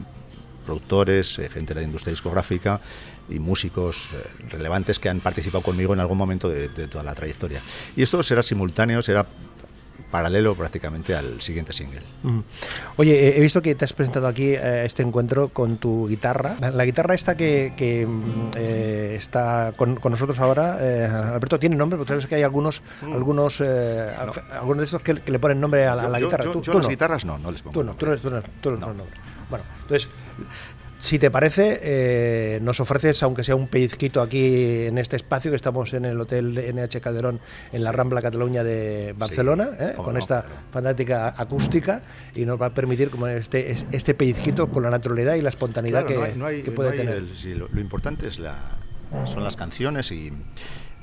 productores, 0.64 1.38
eh, 1.38 1.48
gente 1.48 1.74
de 1.74 1.80
la 1.80 1.86
industria 1.86 2.12
discográfica 2.12 2.80
y 3.28 3.38
músicos 3.38 4.08
relevantes 4.48 4.98
que 4.98 5.08
han 5.08 5.20
participado 5.20 5.62
conmigo 5.62 5.94
en 5.94 6.00
algún 6.00 6.18
momento 6.18 6.48
de, 6.48 6.68
de 6.68 6.88
toda 6.88 7.04
la 7.04 7.14
trayectoria. 7.14 7.62
Y 7.94 8.02
esto 8.02 8.22
será 8.24 8.42
simultáneo, 8.42 9.02
será 9.02 9.24
paralelo 10.10 10.54
prácticamente 10.54 11.14
al 11.14 11.40
siguiente 11.40 11.72
single. 11.72 12.02
Oye, 12.96 13.28
eh, 13.28 13.38
he 13.38 13.40
visto 13.40 13.62
que 13.62 13.74
te 13.74 13.84
has 13.84 13.92
presentado 13.92 14.26
aquí 14.26 14.54
a 14.56 14.84
este 14.84 15.02
encuentro 15.02 15.48
con 15.48 15.76
tu 15.78 16.08
guitarra. 16.08 16.56
La, 16.60 16.70
la 16.70 16.84
guitarra 16.84 17.14
esta 17.14 17.36
que, 17.36 17.72
que, 17.76 18.06
mm, 18.06 18.50
eh, 18.56 19.14
está 19.18 19.72
con, 19.76 19.96
con 19.96 20.12
nosotros 20.12 20.38
ahora, 20.38 20.78
eh, 20.80 21.04
Alberto, 21.06 21.58
¿tiene 21.58 21.76
nombre? 21.76 21.96
Porque 21.96 22.08
sabes 22.10 22.26
que 22.26 22.34
hay 22.34 22.42
algunos, 22.42 22.82
algunos, 23.02 23.60
eh, 23.60 24.10
al- 24.18 24.30
algunos 24.58 24.78
de 24.80 24.84
estos 24.84 25.02
que, 25.02 25.14
que 25.14 25.32
le 25.32 25.38
ponen 25.38 25.60
nombre 25.60 25.86
a 25.86 25.94
la, 25.94 26.02
a 26.04 26.08
la 26.08 26.18
Mm. 26.18 26.20
Yo- 26.22 26.26
guitarra. 26.26 26.44
yo- 26.44 26.52
tú, 26.52 26.62
yo 26.62 26.72
tú 26.72 26.78
las 26.78 26.86
no. 26.86 26.90
guitarras 26.90 27.24
no, 27.24 27.38
no 27.38 27.50
les 27.52 27.62
pongo 27.62 27.72
Tú 27.74 27.84
no, 27.84 27.94
tú 27.94 28.06
nombre. 28.06 28.20
no, 28.30 28.30
tú 28.30 28.36
no, 28.36 28.42
tú 28.60 28.70
no 28.70 28.76
No. 28.76 28.86
pones 28.86 28.98
nombre. 28.98 29.16
Bueno, 29.48 29.64
entonces, 29.82 30.08
si 31.00 31.18
te 31.18 31.30
parece, 31.30 31.80
eh, 31.82 32.58
nos 32.62 32.78
ofreces, 32.78 33.22
aunque 33.22 33.42
sea 33.42 33.56
un 33.56 33.68
pellizquito 33.68 34.20
aquí 34.20 34.84
en 34.84 34.98
este 34.98 35.16
espacio, 35.16 35.50
que 35.50 35.56
estamos 35.56 35.94
en 35.94 36.04
el 36.04 36.20
Hotel 36.20 36.58
NH 36.58 37.00
Calderón, 37.00 37.40
en 37.72 37.82
la 37.82 37.90
Rambla 37.90 38.20
Cataluña 38.20 38.62
de 38.62 39.14
Barcelona, 39.16 39.70
¿eh? 39.80 39.94
con 39.96 40.12
no, 40.12 40.18
esta 40.20 40.44
fantástica 40.70 41.34
acústica, 41.38 42.02
y 42.34 42.44
nos 42.44 42.60
va 42.60 42.66
a 42.66 42.74
permitir 42.74 43.08
como 43.08 43.26
este, 43.28 43.70
es- 43.72 43.86
este 43.92 44.12
pellizquito 44.12 44.68
con 44.68 44.82
la 44.82 44.90
naturalidad 44.90 45.36
y 45.36 45.40
la 45.42 45.48
espontaneidad 45.48 46.04
Claro, 46.04 46.08
que, 46.08 46.14
no 46.20 46.32
hay- 46.34 46.38
no 46.38 46.46
hay- 46.46 46.62
que 46.62 46.70
puede 46.70 46.90
hay 46.90 46.96
tener. 46.98 47.16
el- 47.16 47.34
sí, 47.34 47.54
lo, 47.54 47.68
lo 47.68 47.80
importante 47.80 48.26
es 48.28 48.38
la, 48.38 48.76
son 49.24 49.42
las 49.42 49.56
canciones 49.56 50.12
y, 50.12 50.30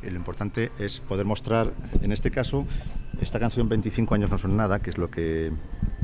y 0.03 0.09
lo 0.11 0.15
importante 0.15 0.71
es 0.77 0.99
poder 0.99 1.25
mostrar, 1.25 1.71
en 2.03 2.11
este 2.11 2.29
caso, 2.29 2.67
esta 3.19 3.39
canción 3.39 3.67
25 3.67 4.13
años 4.13 4.29
no 4.29 4.37
son 4.37 4.55
nada, 4.55 4.77
que 4.79 4.91
es 4.91 4.99
lo 4.99 5.09
que, 5.09 5.51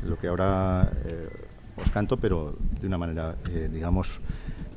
lo 0.01 0.17
que 0.17 0.27
ahora 0.29 0.91
eh, 1.05 1.29
os 1.75 1.91
canto, 1.91 2.17
pero 2.17 2.57
de 2.83 2.87
una 2.87 2.97
manera, 2.97 3.35
eh, 3.49 3.69
digamos, 3.71 4.19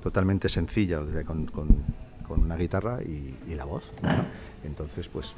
totalmente 0.01 0.49
sencilla, 0.49 1.01
con, 1.27 1.47
con- 1.47 1.85
con 2.27 2.40
una 2.40 2.55
guitarra 2.57 3.03
y, 3.03 3.35
y 3.49 3.55
la 3.57 3.64
voz. 3.64 3.92
¿no? 4.03 4.09
Entonces, 4.64 5.09
pues, 5.09 5.35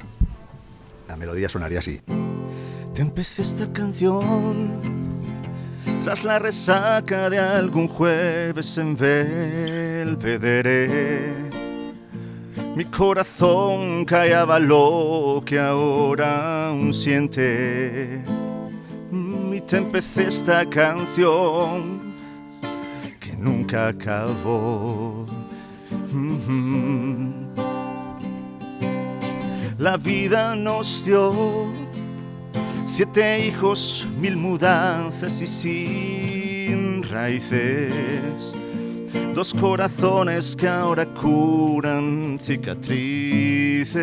la 1.07 1.15
melodía 1.15 1.49
sonaría 1.49 1.79
así. 1.79 1.99
Te 2.93 3.01
empecé 3.01 3.41
esta 3.41 3.71
canción 3.73 4.69
tras 6.03 6.23
la 6.23 6.37
resaca 6.37 7.27
de 7.31 7.39
algún 7.39 7.87
jueves 7.87 8.77
en 8.77 8.95
Belvedere. 10.15 11.49
Mi 12.75 12.85
corazón 12.85 14.05
callaba 14.05 14.59
lo 14.59 15.41
que 15.45 15.59
ahora 15.59 16.67
aún 16.69 16.93
siente. 16.93 18.23
Y 19.51 19.61
te 19.61 19.77
empecé 19.77 20.27
esta 20.27 20.67
canción 20.69 21.98
acabó. 23.75 25.25
La 29.77 29.97
vida 29.97 30.55
nos 30.55 31.03
dio 31.05 31.67
siete 32.85 33.45
hijos, 33.45 34.07
mil 34.19 34.35
mudanzas 34.35 35.41
y 35.41 35.47
sin 35.47 37.03
raíces. 37.03 38.53
Dos 39.33 39.53
corazones 39.53 40.55
que 40.55 40.67
ahora 40.67 41.05
curan 41.05 42.39
cicatrices. 42.43 43.99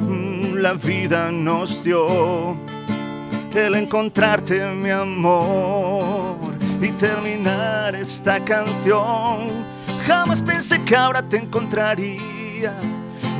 Mm, 0.00 0.56
La 0.56 0.74
vida 0.74 1.30
nos 1.32 1.82
dio 1.82 2.56
el 3.54 3.74
encontrarte, 3.76 4.66
mi 4.74 4.90
amor, 4.90 6.43
y 6.84 6.92
terminar 6.92 7.94
esta 7.94 8.38
canción. 8.44 9.48
Jamás 10.06 10.42
pensé 10.42 10.82
que 10.84 10.94
ahora 10.94 11.22
te 11.22 11.38
encontraría. 11.38 12.74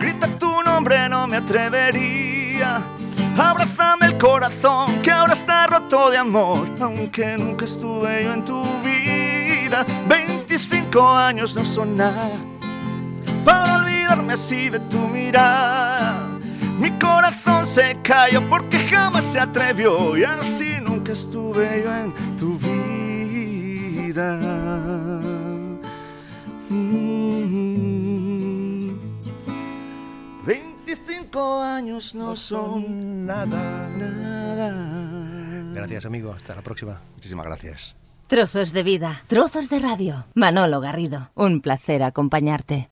Grita 0.01 0.27
tu 0.39 0.63
nombre, 0.63 1.09
no 1.09 1.27
me 1.27 1.37
atrevería. 1.37 2.83
Abrázame 3.37 4.07
el 4.07 4.19
corazón 4.19 5.01
que 5.03 5.11
ahora 5.11 5.35
está 5.35 5.67
roto 5.67 6.11
de 6.11 6.19
amor, 6.19 6.69
aunque 6.81 7.37
nunca 7.37 7.65
estuve 7.65 8.25
yo 8.25 8.33
en 8.33 8.45
tu 8.45 8.63
vida. 8.83 9.85
25 10.09 11.07
años 11.09 11.55
no 11.55 11.65
son 11.65 11.97
nada 11.97 12.39
para 13.45 13.79
olvidarme 13.79 14.33
así 14.33 14.71
de 14.71 14.81
tu 14.81 14.99
mirada. 15.09 16.29
Mi 16.79 16.91
corazón 16.93 17.67
se 17.67 17.97
cayó 18.03 18.49
porque 18.49 18.79
jamás 18.79 19.25
se 19.25 19.39
atrevió 19.39 20.17
y 20.17 20.25
así 20.25 20.77
nunca 20.81 21.13
estuve 21.13 21.83
yo 21.85 21.95
en 21.95 22.37
tu 22.37 22.59
vida. 22.59 22.94
Mm. 26.69 27.55
25 30.47 31.61
años 31.63 32.15
no 32.15 32.37
son 32.37 33.27
nada. 33.27 33.89
nada. 33.89 35.73
Gracias, 35.75 36.05
amigo. 36.07 36.33
Hasta 36.33 36.55
la 36.55 36.63
próxima. 36.63 37.01
Muchísimas 37.15 37.47
gracias. 37.47 37.97
Trozos 38.27 38.73
de 38.73 38.83
vida, 38.83 39.23
trozos 39.27 39.69
de 39.69 39.79
radio. 39.81 40.25
Manolo 40.35 40.81
Garrido, 40.81 41.31
un 41.35 41.61
placer 41.61 42.03
acompañarte. 42.03 42.83